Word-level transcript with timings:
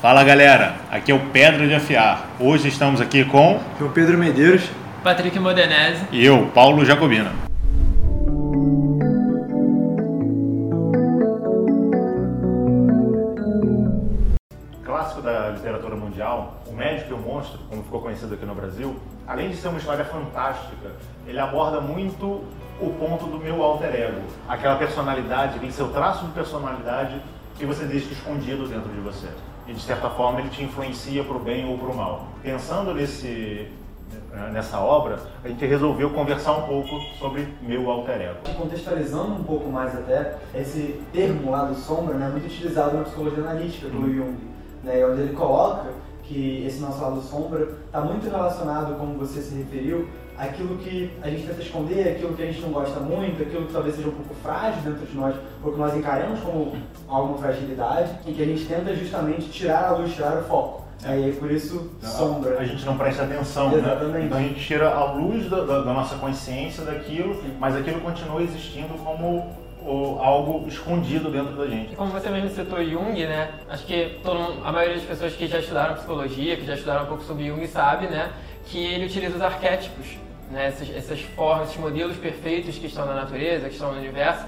Fala 0.00 0.24
galera, 0.24 0.76
aqui 0.90 1.12
é 1.12 1.14
o 1.14 1.28
Pedra 1.28 1.68
de 1.68 1.74
Afiar. 1.74 2.24
Hoje 2.40 2.68
estamos 2.68 3.02
aqui 3.02 3.22
com 3.22 3.60
João 3.78 3.92
Pedro 3.92 4.16
Medeiros, 4.16 4.66
Patrick 5.04 5.38
Modenese. 5.38 6.06
E 6.10 6.24
eu, 6.24 6.46
Paulo 6.54 6.86
Jacobina. 6.86 7.30
Clássico 14.82 15.20
da 15.20 15.50
literatura 15.50 15.94
mundial, 15.96 16.62
O 16.66 16.72
Médico 16.72 17.10
e 17.10 17.12
o 17.12 17.18
Monstro, 17.18 17.58
como 17.68 17.82
ficou 17.82 18.00
conhecido 18.00 18.32
aqui 18.32 18.46
no 18.46 18.54
Brasil, 18.54 18.98
além 19.26 19.50
de 19.50 19.56
ser 19.56 19.68
uma 19.68 19.78
história 19.78 20.06
fantástica, 20.06 20.92
ele 21.26 21.38
aborda 21.38 21.78
muito 21.78 22.42
o 22.80 22.90
ponto 22.98 23.26
do 23.26 23.38
meu 23.38 23.62
alter 23.62 23.94
ego, 23.94 24.22
aquela 24.48 24.76
personalidade, 24.76 25.56
aquele 25.56 25.72
seu 25.72 25.88
traço 25.88 26.24
de 26.24 26.32
personalidade 26.32 27.20
que 27.58 27.66
você 27.66 27.84
deixa 27.84 28.10
escondido 28.10 28.66
dentro 28.66 28.90
de 28.90 29.00
você 29.00 29.28
e 29.70 29.72
de 29.72 29.80
certa 29.80 30.10
forma 30.10 30.40
ele 30.40 30.50
te 30.50 30.64
influencia 30.64 31.22
para 31.22 31.36
o 31.36 31.38
bem 31.38 31.64
ou 31.70 31.78
para 31.78 31.88
o 31.88 31.96
mal. 31.96 32.26
Pensando 32.42 32.92
nesse, 32.92 33.68
nessa 34.52 34.80
obra, 34.80 35.20
a 35.44 35.48
gente 35.48 35.64
resolveu 35.64 36.10
conversar 36.10 36.56
um 36.56 36.62
pouco 36.62 36.88
sobre 37.20 37.46
meu 37.62 37.88
alter 37.88 38.20
ego. 38.20 38.38
Contextualizando 38.58 39.32
um 39.32 39.44
pouco 39.44 39.70
mais 39.70 39.96
até, 39.96 40.38
esse 40.54 41.00
termo 41.12 41.52
lado 41.52 41.76
sombra 41.76 42.14
né, 42.14 42.26
é 42.26 42.30
muito 42.30 42.46
utilizado 42.46 42.96
na 42.96 43.04
psicologia 43.04 43.44
analítica 43.44 43.88
do 43.88 43.98
uhum. 43.98 44.12
Jung, 44.12 44.36
né, 44.82 45.06
onde 45.06 45.22
ele 45.22 45.34
coloca 45.34 45.86
que 46.24 46.64
esse 46.66 46.80
nosso 46.80 47.00
lado 47.00 47.20
sombra 47.20 47.68
está 47.86 48.00
muito 48.00 48.28
relacionado, 48.28 48.98
como 48.98 49.18
você 49.18 49.40
se 49.40 49.54
referiu, 49.54 50.08
aquilo 50.40 50.78
que 50.78 51.10
a 51.22 51.28
gente 51.28 51.46
tenta 51.46 51.60
esconder, 51.60 52.08
aquilo 52.08 52.34
que 52.34 52.42
a 52.42 52.46
gente 52.46 52.60
não 52.62 52.70
gosta 52.70 52.98
muito, 53.00 53.42
aquilo 53.42 53.66
que 53.66 53.72
talvez 53.72 53.94
seja 53.94 54.08
um 54.08 54.12
pouco 54.12 54.34
frágil 54.42 54.80
dentro 54.82 55.06
de 55.06 55.16
nós, 55.16 55.34
ou 55.62 55.72
que 55.72 55.78
nós 55.78 55.94
encaramos 55.94 56.40
como 56.40 56.72
alguma 57.06 57.38
fragilidade, 57.38 58.10
e 58.26 58.32
que 58.32 58.42
a 58.42 58.46
gente 58.46 58.64
tenta 58.64 58.94
justamente 58.96 59.50
tirar 59.50 59.88
a 59.88 59.96
luz, 59.96 60.14
tirar 60.14 60.38
o 60.38 60.44
foco. 60.44 60.84
É. 61.04 61.28
E 61.28 61.32
por 61.32 61.50
isso, 61.50 61.90
sombra. 62.02 62.58
A 62.58 62.64
gente 62.64 62.84
não 62.84 62.96
presta 62.96 63.22
atenção, 63.22 63.70
né? 63.70 63.78
Exatamente. 63.78 64.12
né? 64.12 64.24
Então 64.26 64.38
a 64.38 64.42
gente 64.42 64.60
tira 64.60 64.90
a 64.90 65.12
luz 65.12 65.48
da, 65.48 65.64
da, 65.64 65.80
da 65.80 65.92
nossa 65.94 66.16
consciência 66.16 66.84
daquilo, 66.84 67.34
Sim. 67.36 67.56
mas 67.58 67.74
aquilo 67.74 68.00
continua 68.00 68.42
existindo 68.42 68.92
como 69.02 69.50
o, 69.82 70.18
algo 70.20 70.68
escondido 70.68 71.30
dentro 71.30 71.56
da 71.56 71.66
gente. 71.66 71.96
Como 71.96 72.12
você 72.12 72.28
mesmo 72.28 72.50
citou 72.50 72.84
Jung, 72.84 73.14
né? 73.14 73.50
Acho 73.70 73.86
que 73.86 74.20
todo, 74.22 74.62
a 74.62 74.70
maioria 74.70 74.96
das 74.96 75.06
pessoas 75.06 75.34
que 75.34 75.46
já 75.46 75.58
estudaram 75.58 75.94
psicologia, 75.94 76.56
que 76.56 76.66
já 76.66 76.74
estudaram 76.74 77.04
um 77.04 77.08
pouco 77.08 77.24
sobre 77.24 77.46
Jung, 77.46 77.66
sabe, 77.66 78.06
né? 78.06 78.30
Que 78.66 78.78
ele 78.78 79.06
utiliza 79.06 79.36
os 79.36 79.42
arquétipos 79.42 80.18
né, 80.50 80.66
essas, 80.66 80.90
essas 80.90 81.20
formas, 81.20 81.68
esses 81.68 81.80
modelos 81.80 82.16
perfeitos 82.16 82.76
que 82.76 82.86
estão 82.86 83.06
na 83.06 83.14
natureza, 83.14 83.68
que 83.68 83.74
estão 83.74 83.92
no 83.92 83.98
universo, 83.98 84.44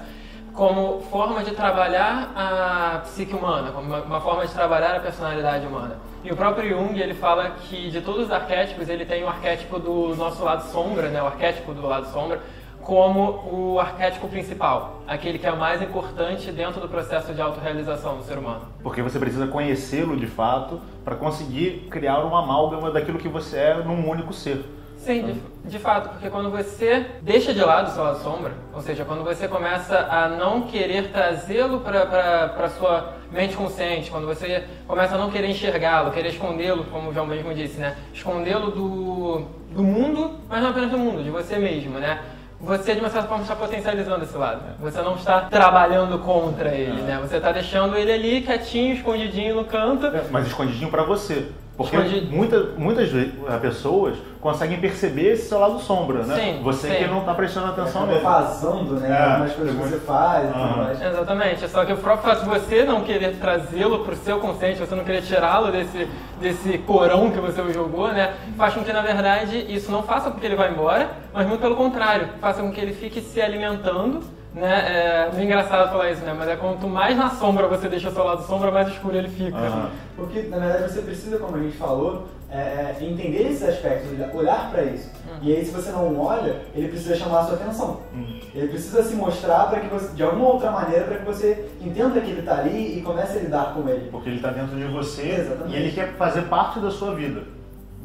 como 0.53 1.01
forma 1.09 1.43
de 1.43 1.51
trabalhar 1.51 2.31
a 2.35 2.99
psique 2.99 3.33
humana, 3.33 3.71
como 3.71 3.87
uma, 3.87 4.01
uma, 4.01 4.21
forma 4.21 4.45
de 4.45 4.53
trabalhar 4.53 4.95
a 4.95 4.99
personalidade 4.99 5.65
humana. 5.65 5.97
E 6.23 6.31
o 6.31 6.35
próprio 6.35 6.69
Jung, 6.69 6.99
ele 6.99 7.15
fala 7.15 7.51
que 7.51 7.89
de 7.89 8.01
todos 8.01 8.25
os 8.25 8.31
arquétipos, 8.31 8.87
ele 8.87 9.03
tem 9.05 9.23
o 9.23 9.27
arquétipo 9.27 9.79
do 9.79 10.15
nosso 10.15 10.43
lado 10.43 10.63
sombra, 10.71 11.09
né, 11.09 11.21
o 11.21 11.25
arquétipo 11.25 11.73
do 11.73 11.87
lado 11.87 12.05
sombra, 12.13 12.39
como 12.83 13.41
o 13.49 13.79
arquétipo 13.79 14.27
principal, 14.27 15.01
aquele 15.07 15.39
que 15.39 15.47
é 15.47 15.51
o 15.51 15.57
mais 15.57 15.81
importante 15.81 16.51
dentro 16.51 16.81
do 16.81 16.89
processo 16.89 17.33
de 17.33 17.41
autorrealização 17.41 18.17
do 18.17 18.23
ser 18.23 18.37
humano. 18.37 18.67
Porque 18.83 19.01
você 19.01 19.17
precisa 19.17 19.47
conhecê-lo 19.47 20.17
de 20.17 20.27
fato 20.27 20.79
para 21.03 21.15
conseguir 21.15 21.87
criar 21.89 22.19
uma 22.19 22.43
amálgama 22.43 22.91
daquilo 22.91 23.17
que 23.17 23.29
você 23.29 23.57
é 23.57 23.75
num 23.75 24.07
único 24.07 24.33
ser. 24.33 24.63
Sim, 25.03 25.41
de, 25.63 25.69
de, 25.69 25.79
fato, 25.79 26.09
porque 26.09 26.29
quando 26.29 26.49
você 26.49 27.05
deixa 27.21 27.53
de 27.53 27.61
lado 27.61 27.89
o 27.89 27.91
seu 27.91 28.03
lado 28.03 28.23
sombra, 28.23 28.53
ou 28.73 28.81
seja, 28.81 29.03
quando 29.03 29.23
você 29.23 29.49
começa 29.49 29.97
a 30.09 30.29
não 30.29 30.61
querer 30.61 31.11
trazê-lo 31.11 31.81
para 31.81 32.55
a 32.57 32.69
sua 32.69 33.13
mente 33.29 33.55
consciente, 33.55 34.09
quando 34.09 34.25
você 34.25 34.63
começa 34.87 35.15
a 35.15 35.17
não 35.17 35.29
querer 35.29 35.49
enxergá-lo, 35.49 36.11
querer 36.11 36.29
escondê-lo, 36.29 36.85
como 36.85 37.09
o 37.09 37.13
João 37.13 37.25
mesmo 37.25 37.53
disse, 37.53 37.79
né? 37.79 37.97
Escondê-lo 38.13 38.71
do, 38.71 39.45
do 39.71 39.83
mundo, 39.83 40.39
mas 40.47 40.63
não 40.63 40.69
apenas 40.69 40.89
do 40.89 40.97
mundo, 40.97 41.21
de 41.21 41.29
você 41.29 41.57
mesmo, 41.57 41.99
né? 41.99 42.19
você 42.63 42.93
de 42.93 43.01
uma 43.01 43.09
certa 43.09 43.27
forma 43.27 43.43
está 43.43 43.55
potencializando 43.55 44.23
esse 44.23 44.37
lado. 44.37 44.61
Você 44.79 45.01
não 45.01 45.15
está 45.15 45.41
trabalhando 45.41 46.17
contra 46.19 46.73
ele, 46.73 47.01
né? 47.01 47.19
Você 47.21 47.35
está 47.35 47.51
deixando 47.51 47.97
ele 47.97 48.11
ali 48.11 48.41
quietinho, 48.41 48.95
escondidinho 48.95 49.55
no 49.55 49.65
canto. 49.65 50.07
É, 50.07 50.23
mas 50.31 50.47
escondidinho 50.47 50.89
para 50.89 51.03
você. 51.03 51.49
Porque 51.75 51.97
muita, 52.29 52.59
muitas 52.77 53.09
eh, 53.13 53.57
pessoas 53.59 54.15
conseguem 54.39 54.79
perceber 54.79 55.31
esse 55.31 55.47
seu 55.47 55.59
lado 55.59 55.79
sombra, 55.79 56.23
né? 56.23 56.35
Sim, 56.35 56.61
você 56.61 56.87
sim. 56.87 56.95
que 56.97 57.07
não 57.07 57.21
está 57.21 57.33
prestando 57.33 57.67
atenção 57.67 58.03
é, 58.03 58.07
nele. 58.07 58.19
vazando, 58.19 58.99
né? 58.99 59.09
É, 59.09 59.23
Algumas 59.23 59.53
coisas 59.53 59.75
que 59.75 59.81
você 59.81 59.97
faz 60.01 60.49
e 60.49 60.53
tudo 60.53 60.77
mais. 60.77 61.01
Exatamente. 61.01 61.67
Só 61.69 61.83
que 61.83 61.93
o 61.93 61.97
próprio 61.97 62.29
fato 62.29 62.43
de 62.43 62.49
você 62.49 62.83
não 62.83 63.01
querer 63.01 63.37
trazê-lo 63.37 63.99
para 64.05 64.13
o 64.13 64.17
seu 64.17 64.39
consciente, 64.39 64.79
você 64.79 64.93
não 64.93 65.03
querer 65.03 65.23
tirá-lo 65.23 65.71
desse, 65.71 66.07
desse 66.39 66.77
porão 66.77 67.31
que 67.31 67.39
você 67.39 67.73
jogou, 67.73 68.09
né? 68.09 68.35
Faz 68.55 68.75
com 68.75 68.83
que, 68.83 68.93
na 68.93 69.01
verdade, 69.01 69.65
isso 69.67 69.91
não 69.91 70.03
faça 70.03 70.29
com 70.29 70.39
que 70.39 70.45
ele 70.45 70.55
vá 70.55 70.69
embora, 70.69 71.09
mas 71.33 71.47
muito 71.47 71.61
pelo 71.61 71.75
contrário, 71.75 72.29
faça 72.39 72.61
com 72.61 72.71
que 72.71 72.79
ele 72.79 72.93
fique 72.93 73.19
se 73.19 73.41
alimentando 73.41 74.21
né? 74.53 75.29
É 75.35 75.43
engraçado 75.43 75.89
falar 75.89 76.11
isso, 76.11 76.23
né? 76.23 76.33
Mas 76.37 76.47
é 76.47 76.55
quanto 76.55 76.87
mais 76.87 77.17
na 77.17 77.29
sombra 77.31 77.67
você 77.67 77.89
deixa 77.89 78.09
o 78.09 78.13
seu 78.13 78.23
lado 78.23 78.43
sombra, 78.43 78.71
mais 78.71 78.87
escuro 78.87 79.15
ele 79.15 79.29
fica. 79.29 79.57
Uhum. 79.57 79.89
Porque, 80.15 80.43
na 80.43 80.57
verdade, 80.59 80.91
você 80.91 81.01
precisa, 81.01 81.37
como 81.39 81.57
a 81.57 81.59
gente 81.59 81.75
falou, 81.75 82.27
é, 82.51 82.57
é 82.57 82.97
entender 83.01 83.49
esses 83.49 83.63
aspectos, 83.63 84.11
olhar 84.33 84.69
para 84.69 84.83
isso. 84.83 85.09
Uhum. 85.27 85.39
E 85.41 85.55
aí, 85.55 85.65
se 85.65 85.71
você 85.71 85.91
não 85.91 86.19
olha, 86.19 86.57
ele 86.75 86.87
precisa 86.87 87.15
chamar 87.15 87.39
a 87.39 87.43
sua 87.45 87.55
atenção. 87.55 87.99
Uhum. 88.13 88.39
Ele 88.53 88.67
precisa 88.67 89.01
se 89.01 89.15
mostrar 89.15 89.69
para 89.69 89.79
que 89.79 89.87
você, 89.87 90.13
de 90.13 90.21
alguma 90.21 90.49
outra 90.49 90.69
maneira, 90.69 91.05
para 91.05 91.17
que 91.17 91.25
você 91.25 91.67
entenda 91.81 92.21
que 92.21 92.29
ele 92.29 92.41
está 92.41 92.59
ali 92.59 92.99
e 92.99 93.01
comece 93.01 93.39
a 93.39 93.41
lidar 93.41 93.73
com 93.73 93.89
ele. 93.89 94.09
Porque 94.11 94.29
ele 94.29 94.35
está 94.35 94.51
dentro 94.51 94.75
de 94.75 94.85
você 94.85 95.29
Exatamente. 95.29 95.75
e 95.75 95.79
ele 95.79 95.91
quer 95.91 96.13
fazer 96.13 96.43
parte 96.43 96.79
da 96.79 96.91
sua 96.91 97.15
vida 97.15 97.41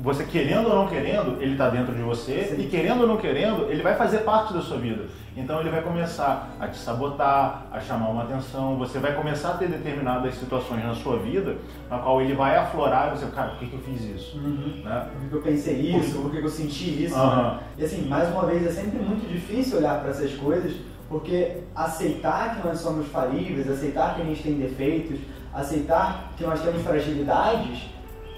você 0.01 0.25
querendo 0.25 0.69
ou 0.69 0.77
não 0.77 0.87
querendo, 0.87 1.43
ele 1.43 1.53
está 1.53 1.69
dentro 1.69 1.95
de 1.95 2.03
você 2.03 2.45
Sim. 2.45 2.63
e 2.63 2.69
querendo 2.69 3.01
ou 3.01 3.07
não 3.07 3.17
querendo, 3.17 3.69
ele 3.71 3.83
vai 3.83 3.97
fazer 3.97 4.19
parte 4.19 4.53
da 4.53 4.61
sua 4.61 4.79
vida. 4.79 5.07
Então 5.37 5.61
ele 5.61 5.71
vai 5.71 5.83
começar 5.83 6.51
a 6.59 6.69
te 6.69 6.79
sabotar, 6.79 7.67
a 7.73 7.81
chamar 7.81 8.09
uma 8.09 8.23
atenção, 8.23 8.77
você 8.77 8.99
vai 8.99 9.15
começar 9.15 9.51
a 9.51 9.57
ter 9.57 9.69
determinadas 9.69 10.35
situações 10.35 10.85
na 10.85 10.95
sua 10.95 11.19
vida 11.19 11.57
na 11.91 11.99
qual 11.99 12.21
ele 12.23 12.35
vai 12.35 12.57
aflorar 12.57 13.09
e 13.09 13.19
você, 13.19 13.27
cara, 13.27 13.51
por 13.51 13.59
que, 13.59 13.67
que 13.67 13.75
eu 13.75 13.81
fiz 13.81 14.03
isso? 14.03 14.37
Uhum. 14.39 14.83
Né? 14.85 15.07
Por 15.13 15.29
que 15.29 15.35
eu 15.35 15.43
pensei 15.43 15.75
isso? 15.97 16.19
Por 16.21 16.31
que 16.31 16.39
eu 16.39 16.49
senti 16.49 17.05
isso? 17.05 17.17
Uhum. 17.17 17.37
Né? 17.37 17.59
E 17.79 17.85
assim, 17.85 18.09
mais 18.09 18.29
uma 18.29 18.47
vez, 18.47 18.67
é 18.67 18.71
sempre 18.71 18.99
muito 18.99 19.29
difícil 19.29 19.79
olhar 19.79 20.01
para 20.01 20.11
essas 20.11 20.33
coisas 20.35 20.75
porque 21.09 21.63
aceitar 21.75 22.57
que 22.57 22.67
nós 22.67 22.79
somos 22.81 23.09
falíveis, 23.09 23.69
aceitar 23.69 24.15
que 24.15 24.23
a 24.23 24.25
gente 24.25 24.43
tem 24.43 24.59
defeitos, 24.59 25.19
aceitar 25.55 26.33
que 26.37 26.45
nós 26.45 26.61
temos 26.61 26.83
fragilidades 26.83 27.89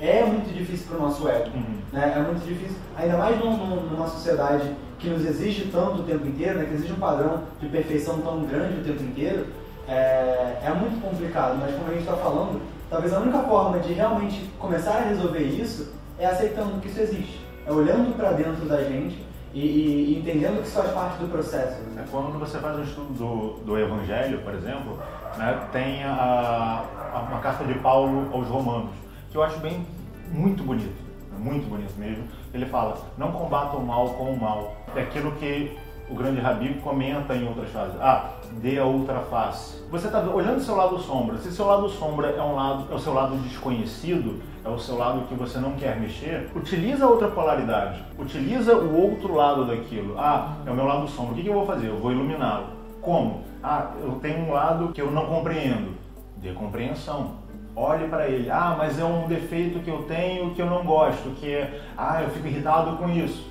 é 0.00 0.24
muito 0.24 0.52
difícil 0.54 0.86
para 0.88 0.98
o 0.98 1.00
nosso 1.02 1.28
ego. 1.28 1.50
Uhum. 1.54 1.78
Né? 1.92 2.14
É 2.16 2.20
muito 2.20 2.46
difícil, 2.46 2.76
ainda 2.96 3.16
mais 3.18 3.38
numa 3.38 4.08
sociedade 4.08 4.74
que 4.98 5.08
nos 5.08 5.24
exige 5.24 5.70
tanto 5.70 6.00
o 6.00 6.04
tempo 6.04 6.26
inteiro, 6.26 6.58
né? 6.58 6.64
que 6.64 6.74
exige 6.74 6.92
um 6.92 6.96
padrão 6.96 7.42
de 7.60 7.68
perfeição 7.68 8.20
tão 8.20 8.44
grande 8.44 8.80
o 8.80 8.84
tempo 8.84 9.02
inteiro, 9.02 9.46
é, 9.86 10.58
é 10.64 10.74
muito 10.78 11.00
complicado. 11.02 11.58
Mas 11.60 11.74
como 11.74 11.88
a 11.88 11.92
gente 11.92 12.00
está 12.02 12.16
falando, 12.16 12.60
talvez 12.88 13.12
a 13.12 13.20
única 13.20 13.38
forma 13.40 13.78
de 13.78 13.92
realmente 13.92 14.50
começar 14.58 14.92
a 14.92 15.00
resolver 15.02 15.42
isso 15.42 15.92
é 16.18 16.26
aceitando 16.26 16.80
que 16.80 16.88
isso 16.88 17.00
existe. 17.00 17.40
É 17.66 17.72
olhando 17.72 18.16
para 18.16 18.32
dentro 18.32 18.66
da 18.66 18.82
gente 18.84 19.24
e, 19.52 19.60
e, 19.60 20.18
entendendo 20.18 20.62
que 20.62 20.68
isso 20.68 20.76
faz 20.76 20.92
parte 20.92 21.18
do 21.18 21.28
processo. 21.28 21.80
É 21.96 22.04
quando 22.10 22.38
você 22.38 22.58
faz 22.58 22.78
um 22.78 22.82
estudo 22.82 23.12
do, 23.14 23.64
do 23.64 23.78
Evangelho, 23.78 24.40
por 24.42 24.54
exemplo, 24.54 24.98
né, 25.36 25.60
tem 25.72 26.04
a, 26.04 26.84
a, 27.12 27.20
uma 27.28 27.40
carta 27.40 27.64
de 27.64 27.74
Paulo 27.74 28.30
aos 28.32 28.46
Romanos 28.48 28.90
que 29.30 29.36
eu 29.36 29.42
acho 29.42 29.58
bem 29.60 29.86
muito 30.32 30.62
bonito, 30.62 30.94
muito 31.38 31.68
bonito 31.68 31.94
mesmo. 31.96 32.24
Ele 32.52 32.66
fala: 32.66 32.98
não 33.16 33.32
combata 33.32 33.76
o 33.76 33.86
mal 33.86 34.10
com 34.10 34.32
o 34.32 34.40
mal. 34.40 34.76
É 34.94 35.02
aquilo 35.02 35.32
que 35.32 35.76
o 36.10 36.14
grande 36.14 36.40
Rabi 36.40 36.74
comenta 36.82 37.34
em 37.34 37.46
outras 37.46 37.70
fases. 37.70 37.94
Ah, 38.00 38.32
dê 38.60 38.78
a 38.78 38.84
outra 38.84 39.20
face. 39.20 39.80
Você 39.90 40.08
está 40.08 40.20
olhando 40.20 40.60
seu 40.60 40.74
lado 40.74 40.98
sombra. 40.98 41.38
Se 41.38 41.52
seu 41.52 41.66
lado 41.66 41.88
sombra 41.88 42.30
é 42.30 42.42
um 42.42 42.56
lado, 42.56 42.86
é 42.90 42.94
o 42.94 42.98
seu 42.98 43.14
lado 43.14 43.36
desconhecido, 43.36 44.42
é 44.64 44.68
o 44.68 44.78
seu 44.78 44.98
lado 44.98 45.26
que 45.28 45.34
você 45.34 45.58
não 45.58 45.72
quer 45.72 45.98
mexer, 46.00 46.50
utiliza 46.54 47.06
outra 47.06 47.28
polaridade. 47.28 48.04
Utiliza 48.18 48.76
o 48.76 49.00
outro 49.00 49.34
lado 49.34 49.64
daquilo. 49.64 50.18
Ah, 50.18 50.56
é 50.66 50.70
o 50.70 50.74
meu 50.74 50.84
lado 50.84 51.08
sombra. 51.08 51.32
O 51.32 51.36
que, 51.36 51.42
que 51.42 51.48
eu 51.48 51.54
vou 51.54 51.66
fazer? 51.66 51.88
Eu 51.88 51.98
vou 51.98 52.10
iluminá-lo. 52.10 52.66
Como? 53.00 53.44
Ah, 53.62 53.92
eu 54.02 54.12
tenho 54.20 54.40
um 54.40 54.52
lado 54.52 54.88
que 54.92 55.00
eu 55.00 55.10
não 55.10 55.26
compreendo. 55.26 55.94
Dê 56.36 56.52
compreensão 56.52 57.39
olhe 57.74 58.08
para 58.08 58.28
ele. 58.28 58.50
Ah, 58.50 58.74
mas 58.76 58.98
é 58.98 59.04
um 59.04 59.26
defeito 59.26 59.80
que 59.80 59.90
eu 59.90 60.02
tenho 60.02 60.54
que 60.54 60.62
eu 60.62 60.66
não 60.66 60.84
gosto, 60.84 61.30
que 61.36 61.52
é, 61.52 61.80
ah, 61.96 62.22
eu 62.22 62.30
fico 62.30 62.46
irritado 62.46 62.96
com 62.96 63.08
isso. 63.08 63.48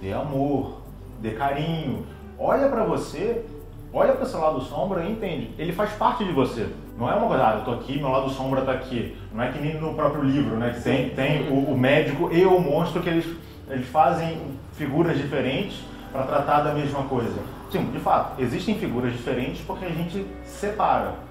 Dê 0.00 0.12
amor, 0.12 0.80
dê 1.20 1.30
carinho. 1.32 2.04
Olha 2.38 2.68
para 2.68 2.84
você, 2.84 3.44
olha 3.92 4.12
para 4.12 4.26
seu 4.26 4.40
lado 4.40 4.60
sombra 4.60 5.04
e 5.04 5.12
entende. 5.12 5.50
Ele 5.58 5.72
faz 5.72 5.92
parte 5.92 6.24
de 6.24 6.32
você. 6.32 6.68
Não 6.98 7.10
é 7.10 7.14
uma 7.14 7.26
coisa, 7.26 7.46
ah, 7.46 7.54
eu 7.58 7.64
tô 7.64 7.72
aqui, 7.72 7.98
meu 7.98 8.08
lado 8.08 8.30
sombra 8.30 8.62
tá 8.62 8.72
aqui. 8.72 9.16
Não 9.32 9.42
é 9.42 9.52
que 9.52 9.58
nem 9.58 9.78
no 9.80 9.94
próprio 9.94 10.22
livro, 10.22 10.56
né? 10.56 10.78
Tem, 10.82 11.10
tem 11.10 11.48
o, 11.48 11.72
o 11.72 11.78
médico 11.78 12.30
e 12.32 12.44
o 12.44 12.58
monstro 12.58 13.02
que 13.02 13.08
eles, 13.08 13.26
eles 13.68 13.86
fazem 13.88 14.38
figuras 14.72 15.16
diferentes 15.16 15.82
para 16.12 16.22
tratar 16.24 16.60
da 16.62 16.72
mesma 16.72 17.02
coisa. 17.04 17.36
Sim, 17.70 17.84
de 17.90 17.98
fato, 17.98 18.40
existem 18.40 18.76
figuras 18.76 19.12
diferentes 19.12 19.60
porque 19.66 19.84
a 19.84 19.90
gente 19.90 20.24
separa 20.44 21.25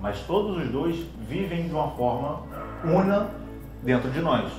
mas 0.00 0.18
todos 0.20 0.56
os 0.56 0.68
dois 0.68 0.96
vivem 1.28 1.68
de 1.68 1.74
uma 1.74 1.88
forma 1.90 2.40
una 2.84 3.28
dentro 3.82 4.10
de 4.10 4.20
nós. 4.20 4.50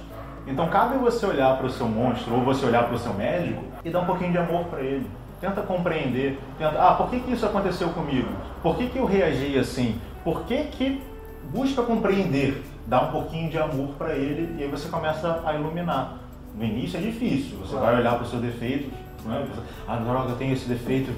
Então 0.48 0.68
cabe 0.70 0.98
você 0.98 1.26
olhar 1.26 1.58
para 1.58 1.68
o 1.68 1.70
seu 1.70 1.88
monstro 1.88 2.34
ou 2.34 2.42
você 2.42 2.66
olhar 2.66 2.84
para 2.86 2.96
o 2.96 3.00
seu 3.00 3.14
médico 3.14 3.62
e 3.84 3.90
dar 3.90 4.00
um 4.02 4.06
pouquinho 4.06 4.32
de 4.32 4.38
amor 4.38 4.66
para 4.66 4.80
ele. 4.80 5.06
Tenta 5.42 5.62
compreender. 5.62 6.40
Tenta, 6.58 6.82
ah, 6.82 6.96
por 6.96 7.10
que, 7.10 7.20
que 7.20 7.32
isso 7.34 7.46
aconteceu 7.46 7.90
comigo? 7.90 8.30
Por 8.64 8.78
que, 8.78 8.88
que 8.88 8.98
eu 8.98 9.06
reagi 9.06 9.58
assim? 9.58 10.00
Por 10.24 10.44
que, 10.44 10.64
que 10.64 11.04
busca 11.52 11.84
compreender? 11.84 12.64
Dá 12.88 13.02
um 13.02 13.12
pouquinho 13.12 13.50
de 13.50 13.58
amor 13.58 13.90
para 13.98 14.14
ele 14.14 14.56
e 14.58 14.64
aí 14.64 14.70
você 14.70 14.88
começa 14.88 15.42
a 15.46 15.54
iluminar. 15.54 16.18
No 16.56 16.64
início 16.64 16.98
é 16.98 17.02
difícil, 17.02 17.58
você 17.60 17.76
vai 17.76 17.96
olhar 17.98 18.16
para 18.16 18.24
os 18.24 18.30
seus 18.32 18.42
defeitos, 18.42 18.90
né? 19.26 19.46
Ah, 19.88 19.98
droga, 19.98 20.32
eu 20.32 20.38
tenho 20.38 20.54
esse 20.54 20.68
defeito, 20.68 21.14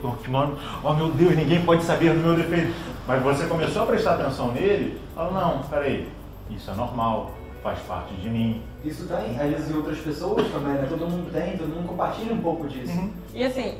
oh 0.83 0.93
meu 0.93 1.11
Deus, 1.11 1.35
ninguém 1.35 1.63
pode 1.63 1.83
saber 1.83 2.13
do 2.13 2.19
meu 2.19 2.35
defeito. 2.35 2.73
Mas 3.09 3.23
você 3.23 3.47
começou 3.47 3.81
a 3.81 3.85
prestar 3.87 4.13
atenção 4.13 4.51
nele, 4.51 5.01
fala, 5.15 5.31
não, 5.31 5.63
peraí, 5.63 6.07
isso 6.51 6.69
é 6.69 6.75
normal, 6.75 7.31
faz 7.63 7.79
parte 7.79 8.13
de 8.13 8.29
mim. 8.29 8.61
Isso 8.85 9.07
tem, 9.07 9.35
às 9.35 9.49
vezes, 9.49 9.71
em 9.71 9.77
outras 9.77 9.97
pessoas 9.97 10.47
também, 10.51 10.73
né? 10.73 10.85
Todo 10.87 11.09
mundo 11.09 11.31
tem, 11.31 11.57
todo 11.57 11.69
mundo 11.69 11.87
compartilha 11.87 12.31
um 12.35 12.39
pouco 12.39 12.67
disso. 12.67 12.91
Uhum. 12.91 13.11
E 13.33 13.43
assim, 13.43 13.79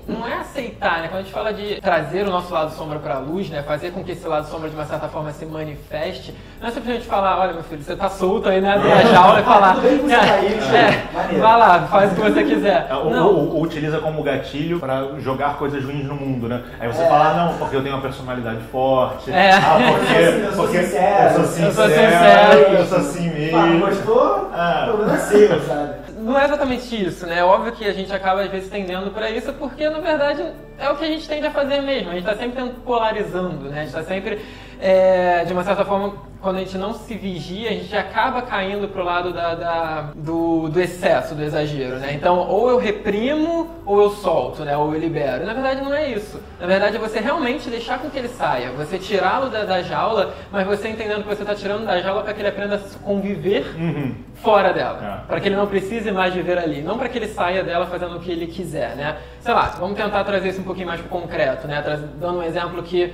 aceitar, 0.59 1.01
né? 1.01 1.07
Quando 1.07 1.19
a 1.19 1.23
gente 1.23 1.31
fala 1.31 1.53
de 1.53 1.81
trazer 1.81 2.27
o 2.27 2.29
nosso 2.29 2.53
lado 2.53 2.71
sombra 2.73 2.99
para 2.99 3.15
a 3.15 3.19
luz, 3.19 3.49
né? 3.49 3.63
Fazer 3.63 3.91
com 3.91 4.03
que 4.03 4.11
esse 4.11 4.27
lado 4.27 4.47
sombra, 4.47 4.69
de 4.69 4.75
uma 4.75 4.85
certa 4.85 5.07
forma, 5.07 5.31
se 5.31 5.45
manifeste, 5.45 6.35
não 6.61 6.67
é 6.67 6.71
simplesmente 6.71 7.05
falar, 7.05 7.39
olha, 7.39 7.53
meu 7.53 7.63
filho, 7.63 7.81
você 7.81 7.95
tá 7.95 8.09
solto 8.09 8.49
aí, 8.49 8.59
né? 8.59 8.77
Da 8.77 9.01
jaula 9.11 9.39
e 9.39 9.43
falar. 9.43 9.77
é, 9.83 11.35
é, 11.35 11.39
vai 11.39 11.57
lá, 11.57 11.87
faz 11.87 12.11
o 12.11 12.15
que 12.15 12.21
você 12.21 12.43
quiser. 12.43 12.87
É, 12.89 12.93
ou, 12.93 13.13
ou, 13.13 13.55
ou, 13.55 13.61
utiliza 13.63 13.99
como 13.99 14.21
gatilho 14.21 14.79
para 14.79 15.19
jogar 15.19 15.57
coisas 15.57 15.83
ruins 15.83 16.05
no 16.05 16.15
mundo, 16.15 16.49
né? 16.49 16.61
Aí 16.79 16.87
você 16.87 17.03
é. 17.03 17.07
fala, 17.07 17.33
não, 17.33 17.57
porque 17.57 17.75
eu 17.75 17.81
tenho 17.81 17.95
uma 17.95 18.01
personalidade 18.01 18.61
forte. 18.71 19.31
É. 19.31 19.51
Ah, 19.53 19.77
porque, 19.91 20.45
eu 20.45 20.53
sou 20.53 20.65
porque 20.65 20.83
sincero. 20.83 21.23
Eu 21.23 21.35
sou 21.35 21.45
sincero. 21.45 21.69
Eu 21.69 21.73
sou, 21.73 21.87
sincero, 21.87 22.59
eu 22.77 22.85
sou 22.85 22.97
assim 22.97 23.29
mesmo. 23.29 23.57
Ah, 23.57 23.87
gostou? 23.87 24.49
Ah. 24.53 24.83
O 24.83 24.87
problema 24.89 25.15
é 25.15 25.19
seu, 25.19 25.61
sabe? 25.61 25.98
Não 26.29 26.39
é 26.39 26.45
exatamente 26.45 27.03
isso, 27.03 27.25
né? 27.25 27.39
É 27.39 27.43
óbvio 27.43 27.71
que 27.71 27.85
a 27.85 27.93
gente 27.93 28.13
acaba 28.13 28.41
às 28.41 28.51
vezes 28.51 28.69
tendendo 28.69 29.11
para 29.11 29.29
isso, 29.29 29.51
porque 29.53 29.89
na 29.89 29.99
verdade 29.99 30.45
é 30.77 30.89
o 30.89 30.95
que 30.95 31.05
a 31.05 31.07
gente 31.07 31.27
tende 31.27 31.47
a 31.47 31.51
fazer 31.51 31.81
mesmo. 31.81 32.11
A 32.11 32.13
gente 32.13 32.27
está 32.27 32.35
sempre 32.35 32.69
polarizando, 32.85 33.69
né? 33.69 33.77
A 33.77 33.79
gente 33.79 33.87
está 33.87 34.03
sempre, 34.03 34.39
é, 34.79 35.43
de 35.45 35.51
uma 35.53 35.63
certa 35.63 35.83
forma, 35.83 36.13
quando 36.41 36.55
a 36.55 36.59
gente 36.59 36.77
não 36.77 36.93
se 36.93 37.15
vigia, 37.15 37.69
a 37.69 37.73
gente 37.73 37.95
acaba 37.95 38.41
caindo 38.41 38.87
pro 38.87 39.03
lado 39.03 39.33
da, 39.33 39.55
da, 39.55 40.01
do, 40.15 40.69
do 40.69 40.79
excesso, 40.79 41.35
do 41.35 41.43
exagero, 41.43 41.97
né? 41.97 42.13
Então, 42.13 42.37
ou 42.47 42.69
eu 42.69 42.77
reprimo, 42.77 43.69
ou 43.85 44.01
eu 44.01 44.09
solto, 44.11 44.63
né? 44.63 44.75
Ou 44.77 44.93
eu 44.93 44.99
libero. 44.99 45.45
Na 45.45 45.53
verdade, 45.53 45.81
não 45.81 45.93
é 45.93 46.09
isso. 46.09 46.41
Na 46.59 46.65
verdade, 46.65 46.95
é 46.95 46.99
você 46.99 47.19
realmente 47.19 47.69
deixar 47.69 47.99
com 47.99 48.09
que 48.09 48.17
ele 48.17 48.29
saia. 48.29 48.71
Você 48.71 48.97
tirá-lo 48.97 49.49
da, 49.49 49.65
da, 49.65 49.81
jaula, 49.81 50.33
mas 50.49 50.65
você 50.65 50.87
entendendo 50.87 51.23
que 51.23 51.27
você 51.27 51.41
está 51.41 51.53
tirando 51.53 51.85
da 51.85 51.99
jaula 51.99 52.23
para 52.23 52.33
que 52.33 52.39
ele 52.39 52.49
aprenda 52.49 52.75
a 52.75 52.99
conviver 53.03 53.75
uhum. 53.77 54.15
fora 54.35 54.71
dela. 54.71 55.23
É. 55.23 55.27
Para 55.27 55.41
que 55.41 55.49
ele 55.49 55.57
não 55.57 55.67
precise 55.67 56.09
mais 56.11 56.33
viver 56.33 56.57
ali. 56.57 56.81
Não 56.81 56.97
para 56.97 57.09
que 57.09 57.17
ele 57.17 57.27
saia 57.27 57.63
dela 57.63 57.85
fazendo 57.85 58.15
o 58.15 58.19
que 58.19 58.31
ele 58.31 58.47
quiser, 58.47 58.95
né? 58.95 59.17
Sei 59.41 59.53
lá, 59.53 59.75
vamos 59.77 59.97
tentar 59.97 60.23
trazer 60.23 60.49
isso 60.49 60.61
um 60.61 60.65
pouquinho 60.65 60.87
mais 60.87 61.01
pro 61.01 61.09
concreto, 61.09 61.67
né? 61.67 61.83
Dando 62.17 62.39
um 62.39 62.43
exemplo 62.43 62.81
que... 62.81 63.13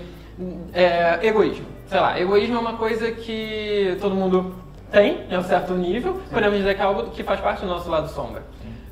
É, 0.74 1.20
egoísmo 1.26 1.76
sei 1.88 2.00
lá, 2.00 2.20
egoísmo 2.20 2.56
é 2.56 2.60
uma 2.60 2.74
coisa 2.74 3.12
que 3.12 3.98
todo 4.02 4.16
mundo 4.16 4.56
tem 4.92 5.26
em 5.30 5.38
um 5.38 5.44
certo 5.44 5.74
nível, 5.74 6.22
podemos 6.32 6.58
dizer 6.58 6.76
que 6.76 6.82
é 6.82 6.86
algo 6.86 7.12
que 7.12 7.24
faz 7.24 7.40
parte 7.40 7.62
do 7.62 7.68
nosso 7.68 7.90
lado 7.90 8.10
sombra. 8.10 8.44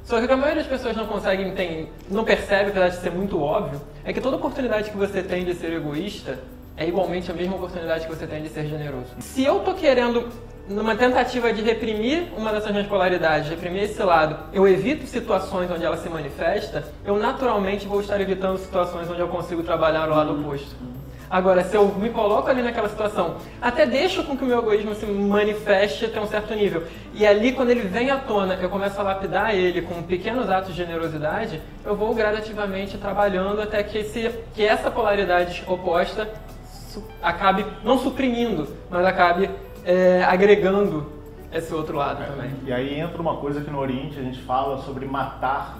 Só 0.03 0.17
que 0.17 0.25
o 0.25 0.27
que 0.27 0.33
a 0.33 0.37
maioria 0.37 0.61
das 0.61 0.69
pessoas 0.69 0.95
não 0.97 1.05
conseguem 1.05 1.47
entender, 1.47 1.91
não 2.09 2.25
percebe, 2.25 2.71
apesar 2.71 2.89
de 2.89 2.97
ser 2.97 3.11
muito 3.11 3.41
óbvio, 3.41 3.81
é 4.03 4.11
que 4.11 4.19
toda 4.19 4.35
oportunidade 4.35 4.89
que 4.89 4.97
você 4.97 5.23
tem 5.23 5.45
de 5.45 5.53
ser 5.55 5.71
egoísta 5.71 6.39
é 6.75 6.85
igualmente 6.87 7.31
a 7.31 7.33
mesma 7.33 7.55
oportunidade 7.55 8.05
que 8.05 8.13
você 8.13 8.27
tem 8.27 8.41
de 8.43 8.49
ser 8.49 8.65
generoso. 8.67 9.07
Se 9.19 9.45
eu 9.45 9.59
tô 9.59 9.73
querendo, 9.73 10.27
numa 10.67 10.95
tentativa 10.95 11.53
de 11.53 11.61
reprimir 11.61 12.33
uma 12.35 12.51
dessas 12.51 12.71
minhas 12.71 12.87
polaridades, 12.87 13.49
reprimir 13.49 13.83
esse 13.83 14.03
lado, 14.03 14.37
eu 14.51 14.67
evito 14.67 15.07
situações 15.07 15.71
onde 15.71 15.85
ela 15.85 15.95
se 15.95 16.09
manifesta, 16.09 16.83
eu 17.05 17.17
naturalmente 17.17 17.87
vou 17.87 18.01
estar 18.01 18.19
evitando 18.19 18.57
situações 18.57 19.09
onde 19.09 19.21
eu 19.21 19.29
consigo 19.29 19.63
trabalhar 19.63 20.09
o 20.09 20.15
lado 20.15 20.33
oposto. 20.33 20.92
Agora, 21.33 21.63
se 21.63 21.75
eu 21.75 21.87
me 21.87 22.11
coloco 22.11 22.47
ali 22.47 22.61
naquela 22.61 22.87
situação, 22.87 23.37
até 23.59 23.87
deixo 23.87 24.23
com 24.23 24.37
que 24.37 24.43
o 24.43 24.45
meu 24.45 24.59
egoísmo 24.59 24.93
se 24.93 25.03
manifeste 25.07 26.05
até 26.05 26.21
um 26.21 26.27
certo 26.27 26.53
nível. 26.53 26.83
E 27.11 27.25
ali, 27.25 27.53
quando 27.53 27.71
ele 27.71 27.81
vem 27.81 28.11
à 28.11 28.17
tona, 28.17 28.53
eu 28.61 28.69
começo 28.69 28.99
a 28.99 29.03
lapidar 29.03 29.55
ele 29.55 29.81
com 29.81 30.03
pequenos 30.03 30.47
atos 30.47 30.75
de 30.75 30.77
generosidade, 30.77 31.59
eu 31.83 31.95
vou 31.95 32.13
gradativamente 32.13 32.99
trabalhando 32.99 33.63
até 33.63 33.81
que, 33.81 33.97
esse, 33.97 34.29
que 34.53 34.63
essa 34.63 34.91
polaridade 34.91 35.63
oposta 35.65 36.29
acabe 37.19 37.65
não 37.83 37.97
suprimindo, 37.97 38.67
mas 38.87 39.03
acabe 39.03 39.49
é, 39.83 40.23
agregando 40.23 41.11
esse 41.51 41.73
outro 41.73 41.97
lado 41.97 42.21
é, 42.21 42.25
também. 42.27 42.51
E 42.63 42.71
aí 42.71 42.99
entra 42.99 43.19
uma 43.19 43.37
coisa 43.37 43.59
que 43.59 43.71
no 43.71 43.79
Oriente 43.79 44.19
a 44.19 44.21
gente 44.21 44.39
fala 44.43 44.83
sobre 44.83 45.07
matar 45.07 45.79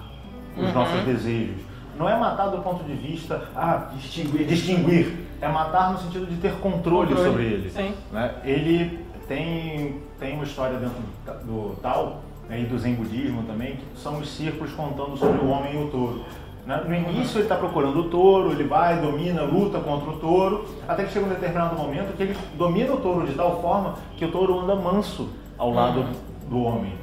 os 0.56 0.64
uhum. 0.64 0.72
nossos 0.72 1.00
desejos. 1.02 1.73
Não 1.98 2.08
é 2.08 2.16
matar 2.16 2.48
do 2.48 2.58
ponto 2.58 2.82
de 2.84 2.92
vista, 2.94 3.42
ah, 3.54 3.90
distinguir, 3.94 4.46
distinguir 4.46 5.24
é 5.40 5.48
matar 5.48 5.92
no 5.92 5.98
sentido 5.98 6.26
de 6.26 6.36
ter 6.36 6.52
controle, 6.54 7.08
controle. 7.08 7.30
sobre 7.30 7.44
ele. 7.44 7.70
Sim. 7.70 7.94
Né? 8.10 8.34
Ele 8.44 8.98
tem, 9.28 10.00
tem 10.18 10.34
uma 10.34 10.44
história 10.44 10.78
dentro 10.78 10.96
do, 11.44 11.76
Tao 11.80 12.20
né, 12.48 12.60
e 12.60 12.64
do 12.64 12.78
Zen 12.78 12.94
Budismo 12.94 13.42
também, 13.44 13.76
que 13.76 14.00
são 14.00 14.18
os 14.18 14.28
círculos 14.28 14.72
contando 14.72 15.16
sobre 15.16 15.38
o 15.38 15.48
homem 15.48 15.74
e 15.74 15.84
o 15.84 15.88
touro. 15.88 16.24
Né? 16.66 16.82
No 16.86 16.94
início 16.94 17.36
ele 17.36 17.44
está 17.44 17.56
procurando 17.56 18.00
o 18.00 18.08
touro, 18.08 18.52
ele 18.52 18.64
vai, 18.64 19.00
domina, 19.00 19.42
luta 19.42 19.78
contra 19.80 20.10
o 20.10 20.16
touro, 20.18 20.66
até 20.88 21.04
que 21.04 21.12
chega 21.12 21.26
um 21.26 21.28
determinado 21.28 21.76
momento 21.76 22.16
que 22.16 22.22
ele 22.22 22.36
domina 22.56 22.94
o 22.94 22.96
touro 22.96 23.26
de 23.26 23.34
tal 23.34 23.60
forma 23.60 23.96
que 24.16 24.24
o 24.24 24.30
touro 24.30 24.60
anda 24.60 24.74
manso 24.74 25.28
ao 25.58 25.72
lado 25.72 26.00
uhum. 26.00 26.14
do 26.48 26.62
homem. 26.62 26.94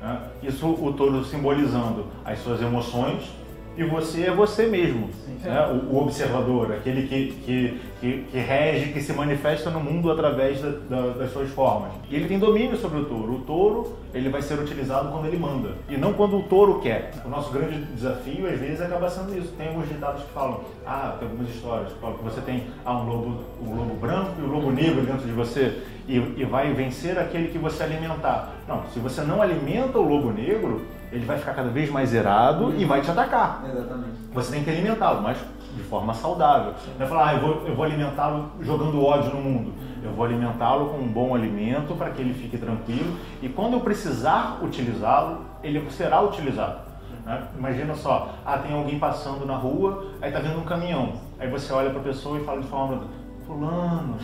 Né? 0.00 0.20
Isso 0.42 0.66
o 0.66 0.92
touro 0.92 1.24
simbolizando 1.24 2.06
as 2.24 2.38
suas 2.40 2.60
emoções 2.60 3.37
e 3.78 3.84
você 3.84 4.24
é 4.24 4.32
você 4.32 4.66
mesmo, 4.66 5.08
né? 5.44 5.66
o, 5.68 5.94
o, 5.94 6.02
observador, 6.02 6.72
aquele 6.72 7.06
que, 7.06 7.32
que, 7.44 7.80
que, 8.00 8.24
que, 8.28 8.38
rege, 8.38 8.92
que 8.92 9.00
se 9.00 9.12
manifesta 9.12 9.70
no 9.70 9.78
mundo 9.78 10.10
através 10.10 10.60
da, 10.60 10.70
da, 10.90 11.12
das 11.12 11.32
suas 11.32 11.48
formas. 11.50 11.92
E 12.10 12.16
ele 12.16 12.26
tem 12.26 12.40
domínio 12.40 12.76
sobre 12.76 12.98
o 12.98 13.04
touro. 13.04 13.34
O 13.34 13.38
touro 13.42 13.96
ele 14.12 14.30
vai 14.30 14.42
ser 14.42 14.58
utilizado 14.58 15.10
quando 15.12 15.26
ele 15.26 15.38
manda 15.38 15.76
e 15.88 15.96
não 15.96 16.12
quando 16.12 16.38
o 16.38 16.42
touro 16.42 16.80
quer. 16.80 17.12
O 17.24 17.28
nosso 17.28 17.52
grande 17.52 17.84
desafio 17.94 18.48
às 18.48 18.58
vezes 18.58 18.80
acaba 18.80 19.08
sendo 19.08 19.38
isso. 19.38 19.52
Tem 19.56 19.68
alguns 19.68 19.88
ditados 19.88 20.24
que 20.24 20.32
falam, 20.32 20.60
ah, 20.84 21.14
tem 21.16 21.28
algumas 21.28 21.48
histórias 21.54 21.92
que 21.92 22.00
falam 22.00 22.16
que 22.16 22.24
você 22.24 22.40
tem 22.40 22.64
ah, 22.84 22.98
um 22.98 23.08
lobo, 23.08 23.44
um 23.62 23.76
lobo 23.76 23.94
branco 23.94 24.32
e 24.40 24.42
um 24.42 24.50
lobo 24.50 24.72
negro 24.72 25.02
dentro 25.02 25.24
de 25.24 25.32
você 25.32 25.80
e, 26.08 26.16
e 26.16 26.44
vai 26.44 26.72
vencer 26.72 27.16
aquele 27.16 27.46
que 27.46 27.58
você 27.58 27.84
alimentar. 27.84 28.56
Não, 28.66 28.82
se 28.92 28.98
você 28.98 29.20
não 29.20 29.40
alimenta 29.40 30.00
o 30.00 30.02
lobo 30.02 30.32
negro 30.32 30.84
ele 31.12 31.24
vai 31.24 31.38
ficar 31.38 31.54
cada 31.54 31.68
vez 31.68 31.90
mais 31.90 32.10
zerado 32.10 32.74
e 32.76 32.84
vai 32.84 33.00
te 33.00 33.10
atacar. 33.10 33.64
Exatamente. 33.68 34.16
Você 34.32 34.52
tem 34.52 34.64
que 34.64 34.70
alimentá-lo, 34.70 35.22
mas 35.22 35.38
de 35.74 35.82
forma 35.84 36.12
saudável. 36.14 36.74
Não 36.98 37.06
é 37.06 37.08
falar, 37.08 37.28
ah, 37.28 37.34
eu 37.34 37.40
vou, 37.40 37.66
eu 37.66 37.74
vou 37.74 37.84
alimentá-lo 37.84 38.50
jogando 38.60 39.02
ódio 39.04 39.34
no 39.34 39.40
mundo. 39.40 39.72
Eu 40.02 40.12
vou 40.12 40.24
alimentá-lo 40.24 40.90
com 40.90 40.98
um 40.98 41.08
bom 41.08 41.34
alimento 41.34 41.94
para 41.94 42.10
que 42.10 42.20
ele 42.20 42.34
fique 42.34 42.56
tranquilo 42.56 43.16
e 43.42 43.48
quando 43.48 43.74
eu 43.74 43.80
precisar 43.80 44.58
utilizá-lo, 44.62 45.40
ele 45.62 45.88
será 45.90 46.20
utilizado. 46.20 46.88
Né? 47.24 47.42
Imagina 47.56 47.94
só, 47.94 48.30
ah, 48.44 48.58
tem 48.58 48.74
alguém 48.74 48.98
passando 48.98 49.44
na 49.44 49.56
rua, 49.56 50.06
aí 50.22 50.30
tá 50.30 50.38
vendo 50.38 50.58
um 50.58 50.64
caminhão. 50.64 51.14
Aí 51.38 51.48
você 51.48 51.72
olha 51.72 51.90
para 51.90 52.00
a 52.00 52.04
pessoa 52.04 52.38
e 52.38 52.44
fala 52.44 52.60
de 52.60 52.68
forma, 52.68 53.04
fulano, 53.48 54.16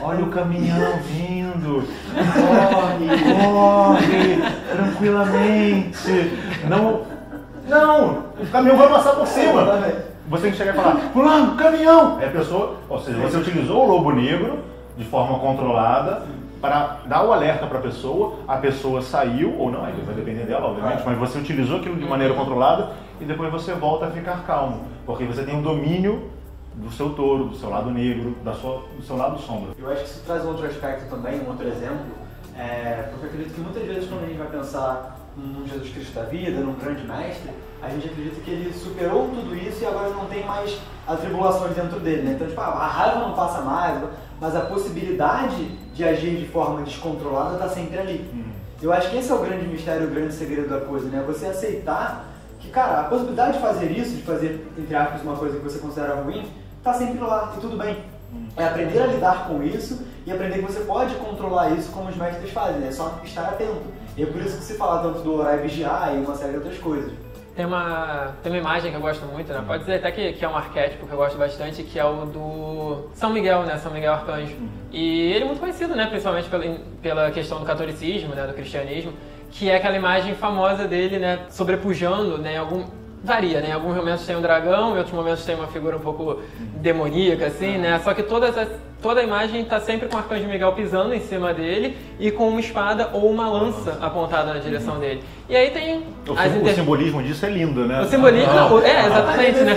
Olha 0.00 0.24
o 0.24 0.30
caminhão 0.30 0.98
vindo. 1.02 1.84
Corre, 2.14 3.42
corre, 3.42 4.38
tranquilamente. 4.70 6.38
Não, 6.68 7.02
não, 7.68 8.24
o 8.40 8.46
caminhão 8.50 8.76
vai 8.76 8.88
passar 8.88 9.12
por 9.14 9.26
cima. 9.26 9.64
Você 10.28 10.42
tem 10.44 10.52
que 10.52 10.56
chegar 10.56 10.72
e 10.72 10.76
falar, 10.76 10.96
fulano, 11.12 11.56
caminhão! 11.56 12.18
Aí 12.18 12.26
a 12.26 12.30
pessoa, 12.30 12.76
ou 12.88 13.00
seja, 13.00 13.18
você 13.18 13.36
utilizou 13.36 13.84
o 13.84 13.90
lobo 13.90 14.12
negro 14.12 14.60
de 14.96 15.04
forma 15.04 15.38
controlada 15.40 16.22
para 16.60 17.00
dar 17.06 17.24
o 17.24 17.32
alerta 17.32 17.66
para 17.66 17.78
a 17.78 17.82
pessoa, 17.82 18.36
a 18.46 18.56
pessoa 18.56 19.02
saiu, 19.02 19.58
ou 19.58 19.72
não, 19.72 19.80
vai 19.80 20.14
depender 20.14 20.44
dela, 20.44 20.68
obviamente, 20.68 21.02
mas 21.04 21.18
você 21.18 21.38
utilizou 21.38 21.78
aquilo 21.78 21.96
de 21.96 22.06
maneira 22.06 22.32
controlada 22.34 22.90
e 23.20 23.24
depois 23.24 23.50
você 23.50 23.72
volta 23.74 24.06
a 24.06 24.10
ficar 24.10 24.44
calmo, 24.46 24.84
porque 25.04 25.24
você 25.24 25.42
tem 25.42 25.56
um 25.56 25.62
domínio 25.62 26.30
do 26.74 26.90
seu 26.90 27.10
touro, 27.10 27.46
do 27.46 27.56
seu 27.56 27.68
lado 27.68 27.90
negro, 27.90 28.36
da 28.44 28.54
sua, 28.54 28.84
do 28.96 29.02
seu 29.02 29.16
lado 29.16 29.38
sombra. 29.40 29.74
Eu 29.78 29.90
acho 29.90 30.04
que 30.04 30.10
isso 30.10 30.22
traz 30.24 30.44
um 30.44 30.48
outro 30.48 30.66
aspecto 30.66 31.08
também, 31.10 31.40
um 31.40 31.48
outro 31.48 31.66
exemplo, 31.66 32.14
é, 32.56 33.08
porque 33.10 33.26
eu 33.26 33.30
acredito 33.30 33.54
que 33.54 33.60
muitas 33.60 33.82
vezes 33.84 34.08
quando 34.08 34.24
a 34.24 34.26
gente 34.26 34.38
vai 34.38 34.48
pensar 34.48 35.16
num 35.36 35.66
Jesus 35.66 35.90
Cristo 35.92 36.14
da 36.14 36.24
vida, 36.24 36.60
num 36.60 36.74
grande 36.74 37.06
mestre, 37.06 37.50
a 37.82 37.88
gente 37.88 38.08
acredita 38.08 38.40
que 38.40 38.50
ele 38.50 38.72
superou 38.72 39.28
tudo 39.28 39.56
isso 39.56 39.82
e 39.82 39.86
agora 39.86 40.10
não 40.10 40.26
tem 40.26 40.44
mais 40.44 40.78
atribulações 41.06 41.74
dentro 41.74 41.98
dele, 42.00 42.22
né? 42.22 42.32
Então, 42.32 42.46
tipo, 42.46 42.60
a 42.60 42.86
raiva 42.86 43.20
não 43.20 43.34
passa 43.34 43.62
mais, 43.62 44.02
mas 44.40 44.54
a 44.54 44.60
possibilidade 44.62 45.64
de 45.94 46.04
agir 46.04 46.36
de 46.36 46.46
forma 46.46 46.82
descontrolada 46.82 47.54
está 47.54 47.68
sempre 47.68 47.98
ali. 47.98 48.30
Hum. 48.34 48.50
Eu 48.82 48.92
acho 48.92 49.10
que 49.10 49.18
esse 49.18 49.30
é 49.30 49.34
o 49.34 49.38
grande 49.38 49.66
mistério, 49.66 50.06
o 50.06 50.10
grande 50.10 50.34
segredo 50.34 50.68
da 50.68 50.80
coisa, 50.80 51.06
né? 51.08 51.22
Você 51.26 51.46
aceitar 51.46 52.26
que, 52.58 52.68
cara, 52.68 53.00
a 53.00 53.04
possibilidade 53.04 53.54
de 53.54 53.60
fazer 53.60 53.90
isso, 53.90 54.16
de 54.16 54.22
fazer, 54.22 54.66
entre 54.76 54.94
aspas, 54.94 55.22
uma 55.22 55.36
coisa 55.36 55.58
que 55.58 55.64
você 55.64 55.78
considera 55.78 56.14
ruim, 56.16 56.46
está 56.80 56.94
sempre 56.94 57.20
lá 57.20 57.52
e 57.56 57.60
tudo 57.60 57.76
bem. 57.76 57.96
É 58.56 58.64
aprender 58.64 59.00
a 59.00 59.06
lidar 59.06 59.48
com 59.48 59.62
isso 59.62 60.06
e 60.26 60.32
aprender 60.32 60.56
que 60.58 60.72
você 60.72 60.80
pode 60.80 61.14
controlar 61.16 61.70
isso 61.70 61.92
como 61.92 62.08
os 62.08 62.16
mestres 62.16 62.50
fazem, 62.50 62.80
né? 62.80 62.88
é 62.88 62.92
só 62.92 63.20
estar 63.24 63.42
atento. 63.42 63.82
E 64.16 64.22
é 64.22 64.26
por 64.26 64.40
isso 64.40 64.58
que 64.58 64.64
se 64.64 64.74
fala 64.74 65.02
tanto 65.02 65.20
do 65.20 65.34
orar 65.34 65.58
e 65.58 65.62
vigiar 65.62 66.14
e 66.14 66.18
uma 66.18 66.34
série 66.34 66.52
de 66.52 66.56
outras 66.58 66.78
coisas. 66.78 67.12
Tem 67.54 67.66
uma, 67.66 68.34
tem 68.42 68.52
uma 68.52 68.58
imagem 68.58 68.90
que 68.90 68.96
eu 68.96 69.00
gosto 69.00 69.26
muito, 69.26 69.52
né? 69.52 69.62
Pode 69.66 69.80
dizer 69.80 69.96
até 69.96 70.10
que, 70.12 70.32
que 70.34 70.44
é 70.44 70.48
um 70.48 70.56
arquétipo 70.56 71.06
que 71.06 71.12
eu 71.12 71.16
gosto 71.16 71.36
bastante, 71.36 71.82
que 71.82 71.98
é 71.98 72.04
o 72.04 72.24
do 72.24 73.10
São 73.12 73.30
Miguel, 73.30 73.64
né? 73.64 73.76
São 73.76 73.92
Miguel 73.92 74.12
Arcanjo. 74.14 74.54
Uhum. 74.54 74.68
E 74.92 75.32
ele 75.32 75.44
é 75.44 75.46
muito 75.46 75.60
conhecido, 75.60 75.94
né? 75.94 76.06
Principalmente 76.06 76.48
pela, 76.48 76.76
pela 77.02 77.30
questão 77.32 77.58
do 77.58 77.66
catolicismo, 77.66 78.34
né? 78.34 78.46
Do 78.46 78.54
cristianismo, 78.54 79.12
que 79.50 79.68
é 79.68 79.76
aquela 79.76 79.96
imagem 79.96 80.34
famosa 80.34 80.86
dele, 80.86 81.18
né? 81.18 81.40
Sobrepujando, 81.50 82.38
né? 82.38 82.56
Algum, 82.56 82.84
varia, 83.22 83.60
né? 83.60 83.72
Alguns 83.72 83.96
momentos 83.96 84.26
tem 84.26 84.36
um 84.36 84.42
dragão, 84.42 84.94
em 84.94 84.98
outros 84.98 85.14
momentos 85.14 85.44
tem 85.44 85.54
uma 85.54 85.68
figura 85.68 85.96
um 85.96 86.00
pouco 86.00 86.40
demoníaca, 86.76 87.46
assim, 87.46 87.78
né? 87.78 87.98
Só 88.00 88.14
que 88.14 88.22
todas 88.22 88.56
as, 88.56 88.68
toda 89.00 89.20
a 89.20 89.24
imagem 89.24 89.62
está 89.62 89.80
sempre 89.80 90.08
com 90.08 90.16
o 90.16 90.18
Arcanjo 90.18 90.46
Miguel 90.46 90.72
pisando 90.72 91.14
em 91.14 91.20
cima 91.20 91.54
dele 91.54 91.96
e 92.18 92.30
com 92.30 92.48
uma 92.48 92.60
espada 92.60 93.10
ou 93.12 93.30
uma 93.30 93.48
lança 93.48 93.98
apontada 94.00 94.52
na 94.52 94.60
direção 94.60 94.98
dele. 94.98 95.22
E 95.48 95.56
aí 95.56 95.70
tem 95.70 96.04
o, 96.28 96.32
as 96.32 96.54
inter... 96.54 96.72
o 96.72 96.74
simbolismo 96.76 97.22
disso 97.22 97.46
é 97.46 97.50
lindo, 97.50 97.86
né? 97.86 98.02
O 98.02 98.04
simbolismo, 98.04 98.52
ah. 98.52 98.88
é, 98.88 99.06
exatamente, 99.06 99.60
né? 99.60 99.74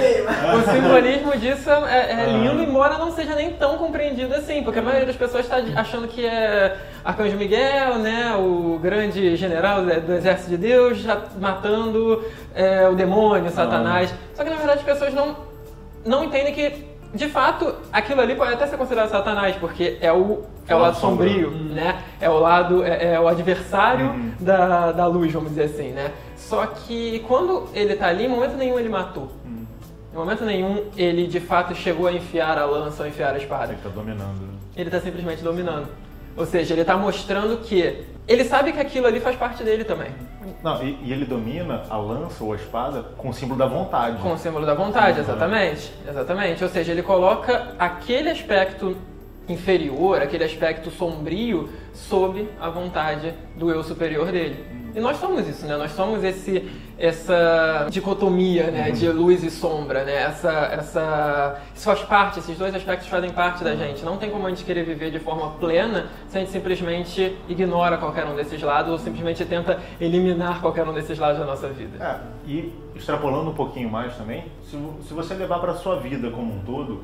O 0.55 0.71
simbolismo 0.71 1.37
disso 1.37 1.69
é, 1.69 2.11
é 2.11 2.25
lindo, 2.31 2.61
embora 2.61 2.97
não 2.97 3.11
seja 3.11 3.33
nem 3.33 3.53
tão 3.53 3.77
compreendido 3.77 4.35
assim, 4.35 4.61
porque 4.61 4.79
a 4.79 4.81
maioria 4.81 5.07
das 5.07 5.15
pessoas 5.15 5.45
está 5.45 5.57
achando 5.79 6.07
que 6.07 6.25
é 6.25 6.77
Arcanjo 7.03 7.37
Miguel, 7.37 7.97
né, 7.99 8.35
o 8.35 8.79
grande 8.81 9.35
general 9.35 9.81
do 9.81 10.13
exército 10.13 10.51
de 10.51 10.57
Deus, 10.57 10.99
já 10.99 11.19
matando 11.39 12.23
é, 12.53 12.87
o 12.87 12.95
demônio, 12.95 13.49
Satanás. 13.49 14.13
Só 14.35 14.43
que 14.43 14.49
na 14.49 14.57
verdade 14.57 14.79
as 14.79 14.85
pessoas 14.85 15.13
não, 15.13 15.35
não 16.05 16.23
entendem 16.23 16.53
que 16.53 16.92
de 17.13 17.27
fato, 17.27 17.75
aquilo 17.91 18.21
ali 18.21 18.35
pode 18.35 18.53
até 18.53 18.65
ser 18.65 18.75
considerado 18.75 19.09
Satanás, 19.09 19.55
porque 19.57 19.97
é 20.01 20.11
o, 20.11 20.41
é 20.67 20.75
o 20.75 20.79
lado 20.79 20.97
sombrio, 20.97 21.49
uhum. 21.49 21.73
né? 21.73 22.01
É 22.19 22.27
o 22.27 22.39
lado, 22.39 22.83
é, 22.83 23.13
é 23.13 23.19
o 23.19 23.27
adversário 23.27 24.07
uhum. 24.07 24.31
da, 24.39 24.91
da 24.91 25.05
luz, 25.05 25.31
vamos 25.31 25.49
dizer 25.49 25.65
assim, 25.65 25.91
né? 25.91 26.11
Só 26.35 26.65
que 26.65 27.19
quando 27.27 27.69
ele 27.73 27.95
tá 27.95 28.07
ali, 28.07 28.25
em 28.25 28.27
momento 28.27 28.57
nenhum 28.57 28.79
ele 28.79 28.89
matou. 28.89 29.29
Uhum. 29.45 29.65
Em 30.11 30.15
momento 30.17 30.43
nenhum 30.43 30.85
ele 30.97 31.27
de 31.27 31.39
fato 31.39 31.75
chegou 31.75 32.07
a 32.07 32.13
enfiar 32.13 32.57
a 32.57 32.65
lança 32.65 33.03
ou 33.03 33.09
enfiar 33.09 33.35
a 33.35 33.37
espada. 33.37 33.73
Ele 33.73 33.81
tá 33.83 33.89
dominando. 33.89 34.41
Ele 34.75 34.89
tá 34.89 34.99
simplesmente 34.99 35.43
dominando. 35.43 35.87
Ou 36.35 36.45
seja, 36.45 36.73
ele 36.73 36.81
está 36.81 36.97
mostrando 36.97 37.57
que 37.57 38.05
ele 38.27 38.43
sabe 38.45 38.71
que 38.71 38.79
aquilo 38.79 39.05
ali 39.05 39.19
faz 39.19 39.35
parte 39.35 39.63
dele 39.63 39.83
também. 39.83 40.09
Não, 40.63 40.81
e, 40.81 40.97
e, 41.03 41.11
ele 41.11 41.25
domina 41.25 41.83
a 41.89 41.97
lança 41.97 42.43
ou 42.43 42.53
a 42.53 42.55
espada 42.55 43.03
com 43.17 43.29
o 43.29 43.33
símbolo 43.33 43.59
da 43.59 43.65
vontade. 43.65 44.21
Com 44.21 44.33
o 44.33 44.37
símbolo 44.37 44.65
da 44.65 44.73
vontade, 44.73 45.19
exatamente. 45.19 45.91
Exatamente. 46.07 46.63
Ou 46.63 46.69
seja, 46.69 46.91
ele 46.91 47.03
coloca 47.03 47.73
aquele 47.77 48.29
aspecto 48.29 48.95
inferior, 49.47 50.21
aquele 50.21 50.45
aspecto 50.45 50.89
sombrio, 50.89 51.69
sob 51.93 52.47
a 52.61 52.69
vontade 52.69 53.33
do 53.57 53.69
eu 53.69 53.83
superior 53.83 54.31
dele. 54.31 54.65
E 54.95 54.99
nós 54.99 55.17
somos 55.17 55.47
isso, 55.47 55.65
né? 55.65 55.75
Nós 55.75 55.91
somos 55.91 56.23
esse, 56.23 56.69
essa 56.97 57.87
dicotomia 57.89 58.69
né? 58.69 58.91
de 58.91 59.09
luz 59.09 59.43
e 59.43 59.49
sombra, 59.49 60.03
né? 60.03 60.23
Essa, 60.23 60.51
essa, 60.71 61.61
isso 61.75 61.85
faz 61.85 61.99
parte, 62.01 62.39
esses 62.39 62.57
dois 62.57 62.75
aspectos 62.75 63.07
fazem 63.07 63.31
parte 63.31 63.63
da 63.63 63.75
gente. 63.75 64.05
Não 64.05 64.17
tem 64.17 64.29
como 64.29 64.45
a 64.45 64.49
gente 64.49 64.63
querer 64.63 64.83
viver 64.83 65.09
de 65.09 65.19
forma 65.19 65.51
plena 65.59 66.07
se 66.27 66.37
a 66.37 66.41
gente 66.41 66.51
simplesmente 66.51 67.35
ignora 67.49 67.97
qualquer 67.97 68.25
um 68.25 68.35
desses 68.35 68.61
lados 68.61 68.91
ou 68.91 68.99
simplesmente 68.99 69.43
tenta 69.45 69.79
eliminar 69.99 70.61
qualquer 70.61 70.87
um 70.87 70.93
desses 70.93 71.17
lados 71.17 71.39
da 71.39 71.45
nossa 71.45 71.67
vida. 71.69 72.03
É, 72.03 72.19
e 72.47 72.71
extrapolando 72.95 73.49
um 73.49 73.55
pouquinho 73.55 73.89
mais 73.89 74.15
também, 74.15 74.45
se, 74.63 74.77
se 75.07 75.13
você 75.13 75.33
levar 75.33 75.59
para 75.59 75.71
a 75.71 75.75
sua 75.75 75.95
vida 75.99 76.29
como 76.29 76.53
um 76.53 76.59
todo, 76.59 77.01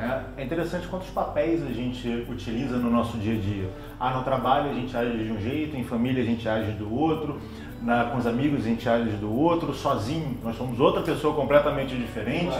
né? 0.00 0.24
É 0.36 0.44
interessante 0.44 0.86
quantos 0.88 1.08
papéis 1.08 1.62
a 1.62 1.70
gente 1.72 2.26
utiliza 2.28 2.76
no 2.76 2.90
nosso 2.90 3.18
dia 3.18 3.34
a 3.34 3.38
dia. 3.38 3.70
Ah, 3.98 4.10
no 4.10 4.24
trabalho 4.24 4.70
a 4.70 4.74
gente 4.74 4.96
age 4.96 5.24
de 5.24 5.30
um 5.30 5.40
jeito, 5.40 5.76
em 5.76 5.84
família 5.84 6.22
a 6.22 6.26
gente 6.26 6.48
age 6.48 6.72
do 6.72 6.92
outro, 6.92 7.38
na, 7.82 8.04
com 8.04 8.18
os 8.18 8.26
amigos 8.26 8.64
a 8.64 8.68
gente 8.68 8.88
age 8.88 9.10
do 9.16 9.32
outro, 9.32 9.74
sozinho 9.74 10.38
nós 10.42 10.56
somos 10.56 10.80
outra 10.80 11.02
pessoa 11.02 11.34
completamente 11.34 11.94
diferente 11.96 12.56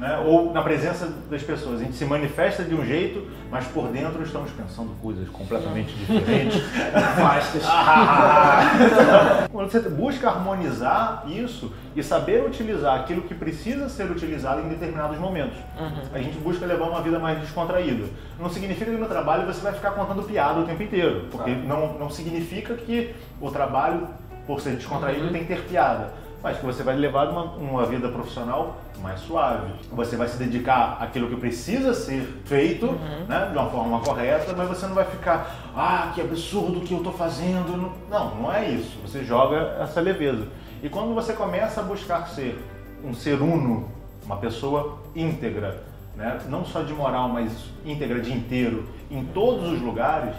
né? 0.00 0.18
ou 0.26 0.52
na 0.52 0.62
presença 0.62 1.06
das 1.30 1.42
pessoas. 1.42 1.80
A 1.80 1.84
gente 1.84 1.94
se 1.94 2.04
manifesta 2.06 2.64
de 2.64 2.74
um 2.74 2.84
jeito, 2.84 3.30
mas 3.50 3.66
por 3.66 3.88
dentro 3.88 4.22
estamos 4.22 4.50
pensando 4.50 4.90
coisas 5.02 5.28
completamente 5.28 5.94
diferentes. 5.94 6.60
Fastas. 7.16 7.62
Quando 9.52 9.70
você 9.70 9.80
busca 9.80 10.30
harmonizar 10.30 11.24
isso 11.28 11.70
e 11.94 12.02
saber 12.02 12.44
utilizar 12.46 12.98
aquilo 12.98 13.22
que 13.22 13.34
precisa 13.34 13.90
ser 13.90 14.10
utilizado 14.10 14.62
em 14.62 14.68
determinados 14.70 15.18
momentos, 15.18 15.58
uhum. 15.78 16.02
a 16.14 16.18
gente 16.18 16.38
busca 16.38 16.64
levar 16.64 16.86
uma 16.86 17.02
vida 17.02 17.18
mais 17.18 17.38
descontraída. 17.38 18.06
Não 18.38 18.48
significa 18.48 18.90
que 18.90 18.96
no 18.96 19.06
trabalho 19.06 19.46
você 19.46 19.60
vai 19.60 19.74
ficar 19.74 19.90
contando 19.90 20.22
piada 20.22 20.60
o 20.60 20.64
tempo 20.64 20.82
inteiro, 20.82 21.26
porque 21.30 21.54
claro. 21.54 21.68
não, 21.68 21.98
não 21.98 22.10
significa 22.10 22.74
que 22.74 23.14
o 23.38 23.50
trabalho, 23.50 24.08
por 24.46 24.62
ser 24.62 24.76
descontraído, 24.76 25.26
uhum. 25.26 25.32
tem 25.32 25.42
que 25.42 25.54
ter 25.54 25.62
piada 25.64 26.19
mas 26.42 26.58
que 26.58 26.64
você 26.64 26.82
vai 26.82 26.96
levar 26.96 27.28
uma, 27.28 27.42
uma 27.54 27.86
vida 27.86 28.08
profissional 28.08 28.76
mais 29.00 29.20
suave. 29.20 29.72
Você 29.92 30.16
vai 30.16 30.28
se 30.28 30.36
dedicar 30.36 30.98
àquilo 31.00 31.28
que 31.28 31.36
precisa 31.36 31.94
ser 31.94 32.22
feito, 32.44 32.86
uhum. 32.86 33.24
né, 33.28 33.48
de 33.50 33.58
uma 33.58 33.68
forma 33.70 34.00
correta, 34.00 34.54
mas 34.56 34.68
você 34.68 34.86
não 34.86 34.94
vai 34.94 35.04
ficar, 35.04 35.54
ah, 35.74 36.12
que 36.14 36.20
absurdo 36.20 36.80
que 36.80 36.92
eu 36.92 36.98
estou 36.98 37.12
fazendo. 37.12 37.92
Não, 38.10 38.34
não 38.36 38.52
é 38.52 38.68
isso. 38.70 38.98
Você 39.06 39.24
joga 39.24 39.76
essa 39.80 40.00
leveza. 40.00 40.46
E 40.82 40.88
quando 40.88 41.14
você 41.14 41.32
começa 41.32 41.80
a 41.80 41.84
buscar 41.84 42.26
ser 42.28 42.58
um 43.04 43.14
ser 43.14 43.40
uno, 43.40 43.88
uma 44.24 44.36
pessoa 44.36 44.98
íntegra, 45.14 45.82
né, 46.16 46.38
não 46.48 46.64
só 46.64 46.82
de 46.82 46.92
moral, 46.92 47.28
mas 47.28 47.52
íntegra 47.84 48.20
de 48.20 48.32
inteiro, 48.32 48.88
em 49.10 49.24
todos 49.24 49.72
os 49.72 49.80
lugares, 49.80 50.34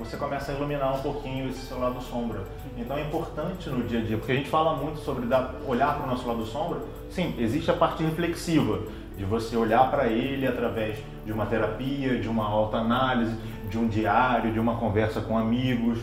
você 0.00 0.16
começa 0.16 0.50
a 0.50 0.54
iluminar 0.54 0.94
um 0.94 1.02
pouquinho 1.02 1.50
esse 1.50 1.66
seu 1.66 1.78
lado 1.78 2.00
sombra. 2.00 2.40
Então 2.76 2.96
é 2.96 3.02
importante 3.02 3.68
no 3.68 3.84
dia 3.84 4.00
a 4.00 4.02
dia, 4.02 4.16
porque 4.16 4.32
a 4.32 4.34
gente 4.34 4.48
fala 4.48 4.74
muito 4.74 4.98
sobre 5.00 5.26
dar, 5.26 5.54
olhar 5.66 5.94
para 5.94 6.06
o 6.06 6.10
nosso 6.10 6.26
lado 6.26 6.44
sombra. 6.46 6.80
Sim, 7.10 7.34
existe 7.38 7.70
a 7.70 7.74
parte 7.74 8.02
reflexiva, 8.02 8.80
de 9.16 9.24
você 9.26 9.54
olhar 9.56 9.90
para 9.90 10.06
ele 10.06 10.46
através 10.46 10.96
de 11.26 11.32
uma 11.32 11.44
terapia, 11.44 12.18
de 12.18 12.28
uma 12.28 12.46
autoanálise, 12.46 13.36
de 13.68 13.78
um 13.78 13.86
diário, 13.86 14.50
de 14.50 14.58
uma 14.58 14.76
conversa 14.76 15.20
com 15.20 15.36
amigos, 15.36 15.98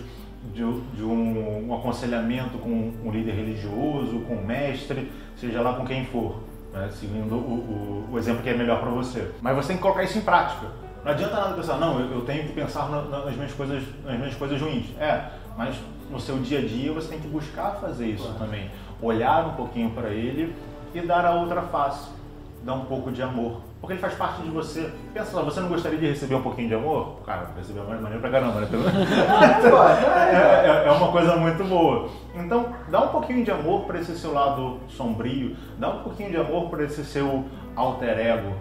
de, 0.53 0.63
de 0.95 1.03
um, 1.03 1.67
um, 1.67 1.75
aconselhamento 1.75 2.59
com 2.59 2.93
um 3.03 3.11
líder 3.11 3.31
religioso, 3.31 4.19
com 4.27 4.35
um 4.35 4.45
mestre, 4.45 5.11
seja 5.35 5.59
lá 5.59 5.73
com 5.73 5.83
quem 5.83 6.05
for, 6.05 6.43
né? 6.71 6.87
seguindo 6.91 7.33
o, 7.33 8.07
o, 8.09 8.13
o 8.13 8.19
exemplo 8.19 8.43
que 8.43 8.49
é 8.49 8.55
melhor 8.55 8.79
para 8.79 8.91
você. 8.91 9.31
Mas 9.41 9.55
você 9.55 9.69
tem 9.69 9.77
que 9.77 9.81
colocar 9.81 10.03
isso 10.03 10.19
em 10.19 10.21
prática. 10.21 10.67
Não 11.07 11.13
adianta 11.13 11.35
nada 11.37 11.53
pensar, 11.53 11.77
não, 11.77 12.01
eu, 12.01 12.15
eu 12.15 12.21
tenho 12.25 12.43
que 12.43 12.51
pensar 12.51 12.89
na, 12.89 13.01
nas, 13.01 13.33
minhas 13.33 13.53
coisas, 13.53 13.81
nas 14.03 14.17
minhas 14.17 14.35
coisas 14.35 14.61
ruins. 14.61 14.87
É, 14.99 15.29
mas 15.57 15.77
no 16.11 16.19
seu 16.19 16.37
dia 16.39 16.59
a 16.59 16.61
dia 16.61 16.91
você 16.91 17.07
tem 17.07 17.19
que 17.21 17.29
buscar 17.29 17.77
fazer 17.79 18.07
isso 18.07 18.23
claro. 18.23 18.39
também. 18.39 18.69
Olhar 19.01 19.45
um 19.45 19.53
pouquinho 19.53 19.89
para 19.91 20.09
ele 20.09 20.53
e 20.93 20.99
dar 20.99 21.25
a 21.25 21.31
outra 21.35 21.61
face. 21.61 22.09
Dar 22.65 22.73
um 22.73 22.83
pouco 22.83 23.09
de 23.09 23.21
amor. 23.21 23.61
Porque 23.79 23.93
ele 23.93 24.01
faz 24.01 24.15
parte 24.15 24.41
de 24.41 24.49
você. 24.49 24.91
Pensa 25.13 25.33
lá, 25.37 25.43
você 25.43 25.61
não 25.61 25.69
gostaria 25.69 25.97
de 25.97 26.07
receber 26.07 26.35
um 26.35 26.41
pouquinho 26.41 26.67
de 26.67 26.75
amor? 26.75 27.21
Cara, 27.25 27.51
receber 27.55 27.79
amor 27.79 27.95
é 27.95 27.99
maneiro 27.99 28.19
pra 28.19 28.29
caramba, 28.29 28.59
né? 28.59 28.67
é, 30.33 30.67
é, 30.67 30.87
é 30.87 30.91
uma 30.91 31.09
coisa 31.09 31.37
muito 31.37 31.63
boa. 31.63 32.09
Então, 32.35 32.73
dá 32.89 33.03
um 33.03 33.07
pouquinho 33.07 33.45
de 33.45 33.51
amor 33.51 33.85
para 33.85 33.97
esse 33.97 34.17
seu 34.17 34.33
lado 34.33 34.79
sombrio, 34.89 35.55
dá 35.77 35.87
um 35.87 36.03
pouquinho 36.03 36.31
de 36.31 36.37
amor 36.37 36.69
para 36.69 36.83
esse 36.83 37.05
seu 37.05 37.45
alter 37.77 38.19
ego, 38.19 38.53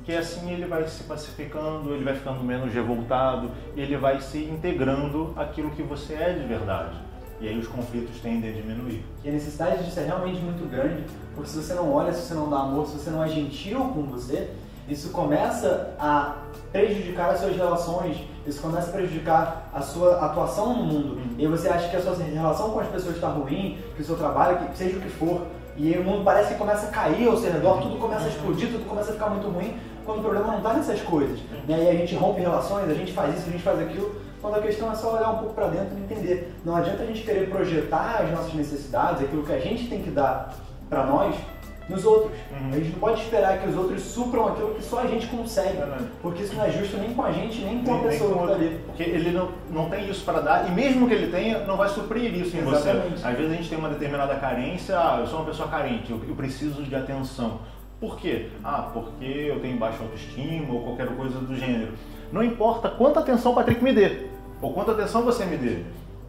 porque 0.00 0.12
assim 0.14 0.50
ele 0.50 0.64
vai 0.64 0.88
se 0.88 1.04
pacificando, 1.04 1.92
ele 1.92 2.02
vai 2.02 2.14
ficando 2.14 2.42
menos 2.42 2.72
revoltado, 2.72 3.50
ele 3.76 3.98
vai 3.98 4.18
se 4.20 4.38
integrando 4.38 5.34
aquilo 5.36 5.70
que 5.70 5.82
você 5.82 6.14
é 6.14 6.32
de 6.32 6.46
verdade. 6.46 6.96
E 7.38 7.46
aí 7.46 7.58
os 7.58 7.68
conflitos 7.68 8.18
tendem 8.20 8.50
a 8.50 8.52
diminuir. 8.52 9.04
E 9.22 9.28
a 9.28 9.32
necessidade 9.32 9.84
disso 9.84 10.00
é 10.00 10.04
realmente 10.04 10.40
muito 10.40 10.68
grande, 10.70 11.04
porque 11.34 11.50
se 11.50 11.56
você 11.56 11.74
não 11.74 11.92
olha, 11.92 12.12
se 12.12 12.22
você 12.22 12.34
não 12.34 12.48
dá 12.48 12.60
amor, 12.60 12.86
se 12.86 12.98
você 12.98 13.10
não 13.10 13.22
é 13.22 13.28
gentil 13.28 13.78
com 13.94 14.02
você, 14.04 14.50
isso 14.88 15.10
começa 15.10 15.94
a 15.98 16.44
prejudicar 16.72 17.30
as 17.30 17.40
suas 17.40 17.54
relações, 17.54 18.16
isso 18.46 18.60
começa 18.60 18.88
a 18.88 18.92
prejudicar 18.92 19.70
a 19.72 19.82
sua 19.82 20.24
atuação 20.24 20.78
no 20.78 20.84
mundo. 20.84 21.12
Uhum. 21.14 21.34
E 21.38 21.46
você 21.46 21.68
acha 21.68 21.88
que 21.88 21.96
a 21.96 22.00
sua 22.00 22.16
relação 22.16 22.70
com 22.70 22.80
as 22.80 22.88
pessoas 22.88 23.16
está 23.16 23.28
ruim, 23.28 23.78
que 23.94 24.02
o 24.02 24.04
seu 24.04 24.16
trabalho, 24.16 24.66
que 24.70 24.78
seja 24.78 24.96
o 24.96 25.00
que 25.00 25.10
for, 25.10 25.46
e 25.76 25.92
o 25.96 26.04
mundo 26.04 26.24
parece 26.24 26.52
que 26.52 26.58
começa 26.58 26.86
a 26.86 26.90
cair 26.90 27.28
ao 27.28 27.36
seu 27.36 27.52
redor, 27.52 27.80
tudo 27.80 27.96
começa 27.98 28.24
a 28.24 28.28
explodir, 28.28 28.70
tudo 28.70 28.88
começa 28.88 29.10
a 29.10 29.14
ficar 29.14 29.30
muito 29.30 29.48
ruim, 29.48 29.76
quando 30.04 30.18
o 30.18 30.22
problema 30.22 30.46
não 30.48 30.58
está 30.58 30.74
nessas 30.74 31.00
coisas. 31.02 31.38
Né? 31.68 31.84
E 31.84 31.88
a 31.88 31.94
gente 31.94 32.14
rompe 32.14 32.40
relações, 32.40 32.90
a 32.90 32.94
gente 32.94 33.12
faz 33.12 33.38
isso, 33.38 33.48
a 33.48 33.52
gente 33.52 33.62
faz 33.62 33.80
aquilo, 33.80 34.14
quando 34.40 34.56
a 34.56 34.60
questão 34.60 34.90
é 34.90 34.94
só 34.94 35.16
olhar 35.16 35.30
um 35.30 35.38
pouco 35.38 35.54
para 35.54 35.68
dentro 35.68 35.96
e 35.96 36.02
entender. 36.02 36.54
Não 36.64 36.76
adianta 36.76 37.02
a 37.02 37.06
gente 37.06 37.22
querer 37.22 37.48
projetar 37.48 38.22
as 38.22 38.30
nossas 38.30 38.54
necessidades, 38.54 39.22
aquilo 39.22 39.44
que 39.44 39.52
a 39.52 39.60
gente 39.60 39.88
tem 39.88 40.02
que 40.02 40.10
dar 40.10 40.54
para 40.88 41.04
nós, 41.04 41.36
nos 41.90 42.04
outros. 42.04 42.32
Uhum. 42.50 42.70
A 42.72 42.76
gente 42.76 42.90
não 42.90 42.98
pode 42.98 43.20
esperar 43.20 43.58
que 43.58 43.68
os 43.68 43.76
outros 43.76 44.02
supram 44.02 44.48
aquilo 44.48 44.74
que 44.74 44.82
só 44.82 45.00
a 45.00 45.06
gente 45.06 45.26
consegue, 45.26 45.78
porque 46.22 46.42
isso 46.44 46.54
não 46.54 46.64
é 46.64 46.70
justo 46.70 46.96
nem 46.96 47.12
com 47.12 47.22
a 47.22 47.32
gente, 47.32 47.60
nem 47.60 47.82
com 47.82 47.94
a 47.94 47.98
pessoa 47.98 48.34
que 48.34 48.42
está 48.42 48.54
ali. 48.54 48.80
Porque 48.86 49.02
ele 49.02 49.30
não, 49.30 49.48
não 49.70 49.90
tem 49.90 50.08
isso 50.08 50.24
para 50.24 50.40
dar, 50.40 50.68
e 50.68 50.70
mesmo 50.70 51.08
que 51.08 51.14
ele 51.14 51.30
tenha, 51.30 51.58
não 51.66 51.76
vai 51.76 51.88
suprir 51.88 52.34
isso 52.34 52.56
em 52.56 52.60
Exatamente. 52.60 53.18
você. 53.18 53.26
Às 53.26 53.36
vezes 53.36 53.52
a 53.52 53.54
gente 53.56 53.68
tem 53.68 53.78
uma 53.78 53.88
determinada 53.88 54.34
carência, 54.36 54.96
ah, 54.98 55.18
eu 55.20 55.26
sou 55.26 55.40
uma 55.40 55.46
pessoa 55.46 55.68
carente, 55.68 56.10
eu, 56.10 56.20
eu 56.26 56.34
preciso 56.34 56.82
de 56.82 56.94
atenção. 56.94 57.60
Por 58.00 58.16
quê? 58.16 58.48
Ah, 58.64 58.88
porque 58.94 59.24
eu 59.24 59.60
tenho 59.60 59.76
baixa 59.76 60.02
autoestima 60.02 60.72
ou 60.72 60.82
qualquer 60.84 61.08
coisa 61.08 61.38
do 61.38 61.54
gênero. 61.54 61.92
Não 62.32 62.42
importa 62.42 62.88
quanta 62.88 63.20
atenção 63.20 63.52
o 63.52 63.54
Patrick 63.54 63.82
me 63.82 63.92
dê, 63.92 64.26
ou 64.62 64.72
quanta 64.72 64.92
atenção 64.92 65.22
você 65.22 65.44
me 65.44 65.56
dê. 65.56 65.82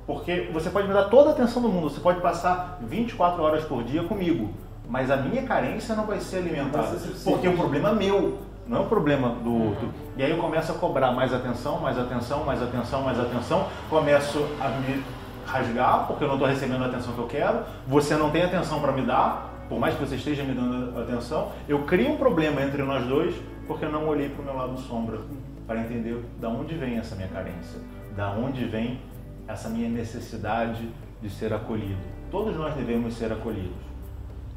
Porque 0.06 0.50
você 0.52 0.70
pode 0.70 0.88
me 0.88 0.94
dar 0.94 1.06
toda 1.06 1.30
a 1.30 1.32
atenção 1.32 1.62
do 1.62 1.70
mundo, 1.70 1.90
você 1.90 2.02
pode 2.02 2.20
passar 2.20 2.80
24 2.82 3.42
horas 3.42 3.64
por 3.64 3.84
dia 3.84 4.04
comigo, 4.04 4.50
mas 4.92 5.10
a 5.10 5.16
minha 5.16 5.44
carência 5.44 5.96
não 5.96 6.06
vai 6.06 6.20
ser 6.20 6.40
alimentada. 6.40 6.88
Vai 6.88 7.00
ser 7.00 7.24
porque 7.24 7.48
é 7.48 7.50
um 7.50 7.56
problema 7.56 7.94
meu, 7.94 8.40
não 8.68 8.80
é 8.80 8.82
um 8.82 8.90
problema 8.90 9.30
do 9.30 9.68
outro. 9.68 9.90
E 10.18 10.22
aí 10.22 10.32
eu 10.32 10.38
começo 10.38 10.70
a 10.70 10.76
cobrar 10.76 11.14
mais 11.14 11.34
atenção, 11.34 11.80
mais 11.80 11.98
atenção, 11.98 12.44
mais 12.44 12.62
atenção, 12.62 13.02
mais 13.02 13.18
atenção, 13.18 13.68
começo 13.90 14.46
a 14.60 14.68
me 14.68 15.02
rasgar 15.46 16.08
porque 16.08 16.26
eu 16.26 16.28
não 16.28 16.36
estou 16.36 16.48
recebendo 16.48 16.84
a 16.84 16.88
atenção 16.88 17.14
que 17.14 17.20
eu 17.20 17.28
quero, 17.28 17.60
você 17.88 18.16
não 18.16 18.32
tem 18.32 18.44
atenção 18.44 18.82
para 18.82 18.92
me 18.92 19.02
dar, 19.04 19.66
por 19.70 19.80
mais 19.80 19.96
que 19.96 20.02
você 20.02 20.16
esteja 20.16 20.44
me 20.44 20.54
dando 20.54 21.00
atenção, 21.00 21.54
eu 21.70 21.84
crio 21.84 22.12
um 22.12 22.18
problema 22.18 22.62
entre 22.62 22.84
nós 22.84 23.06
dois 23.06 23.34
porque 23.68 23.86
eu 23.86 23.92
não 23.92 24.06
olhei 24.10 24.28
para 24.28 24.42
o 24.42 24.46
meu 24.46 24.56
lado 24.58 24.78
sombra 24.78 25.20
para 25.66 25.80
entender 25.80 26.22
da 26.38 26.50
onde 26.50 26.76
vem 26.76 26.98
essa 26.98 27.16
minha 27.16 27.30
carência, 27.30 27.80
da 28.14 28.30
onde 28.32 28.66
vem 28.66 29.00
essa 29.48 29.70
minha 29.70 29.88
necessidade 29.90 30.90
de 31.22 31.30
ser 31.30 31.54
acolhido. 31.54 32.02
Todos 32.30 32.58
nós 32.58 32.74
devemos 32.74 33.14
ser 33.14 33.32
acolhidos, 33.32 33.91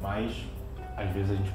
mas 0.01 0.31
às 0.97 1.09
vezes 1.11 1.31
a 1.31 1.35
gente 1.35 1.51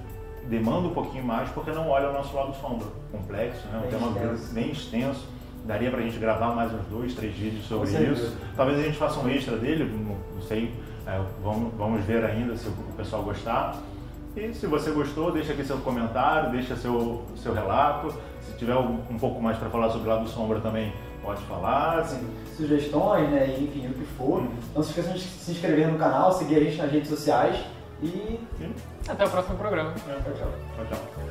demanda 0.48 0.88
um 0.88 0.94
pouquinho 0.94 1.24
mais 1.24 1.48
porque 1.50 1.70
não 1.70 1.88
olha 1.88 2.10
o 2.10 2.12
nosso 2.12 2.34
lado 2.34 2.54
sombra. 2.60 2.86
Complexo, 3.12 3.66
né? 3.68 3.78
um 3.78 3.80
bem 3.82 3.90
tema 3.90 4.34
extenso. 4.34 4.54
bem 4.54 4.70
extenso. 4.70 5.28
Daria 5.64 5.90
para 5.90 6.00
a 6.00 6.02
gente 6.02 6.18
gravar 6.18 6.54
mais 6.54 6.72
uns 6.72 6.86
dois, 6.86 7.14
três 7.14 7.34
vídeos 7.34 7.66
sobre 7.66 7.90
isso. 7.90 8.36
Talvez 8.56 8.78
a 8.78 8.82
gente 8.82 8.96
faça 8.96 9.20
um 9.20 9.28
extra 9.28 9.56
dele, 9.56 9.84
não 9.84 10.42
sei, 10.42 10.74
é, 11.06 11.20
vamos, 11.42 11.72
vamos 11.74 12.04
ver 12.04 12.24
ainda 12.24 12.56
se 12.56 12.68
o 12.68 12.72
pessoal 12.96 13.22
gostar. 13.22 13.76
E 14.36 14.54
se 14.54 14.66
você 14.66 14.90
gostou, 14.90 15.32
deixa 15.32 15.52
aqui 15.52 15.64
seu 15.64 15.78
comentário, 15.78 16.50
deixa 16.50 16.76
seu, 16.76 17.24
seu 17.36 17.52
relato. 17.52 18.14
Se 18.42 18.56
tiver 18.56 18.76
um, 18.76 19.18
pouco 19.18 19.42
mais 19.42 19.58
para 19.58 19.68
falar 19.68 19.90
sobre 19.90 20.08
o 20.08 20.14
lado 20.14 20.28
sombra 20.28 20.60
também, 20.60 20.92
pode 21.22 21.42
falar. 21.42 22.04
Sim. 22.04 22.26
Sugestões, 22.56 23.28
né? 23.28 23.56
Enfim, 23.58 23.88
o 23.88 23.92
que 23.92 24.04
for. 24.16 24.40
Hum. 24.40 24.50
Não 24.74 24.82
se 24.82 24.90
esqueçam 24.90 25.12
de 25.12 25.20
se 25.20 25.50
inscrever 25.50 25.88
no 25.88 25.98
canal, 25.98 26.32
seguir 26.32 26.56
a 26.56 26.60
gente 26.60 26.76
nas 26.76 26.90
redes 26.90 27.10
sociais 27.10 27.56
e. 28.02 28.40
Até 29.08 29.24
o 29.24 29.30
próximo 29.30 29.58
programa. 29.58 29.94
É, 30.08 30.14
tchau, 30.22 30.34
tchau. 30.34 30.52
tchau, 30.76 30.86
tchau. 30.86 31.29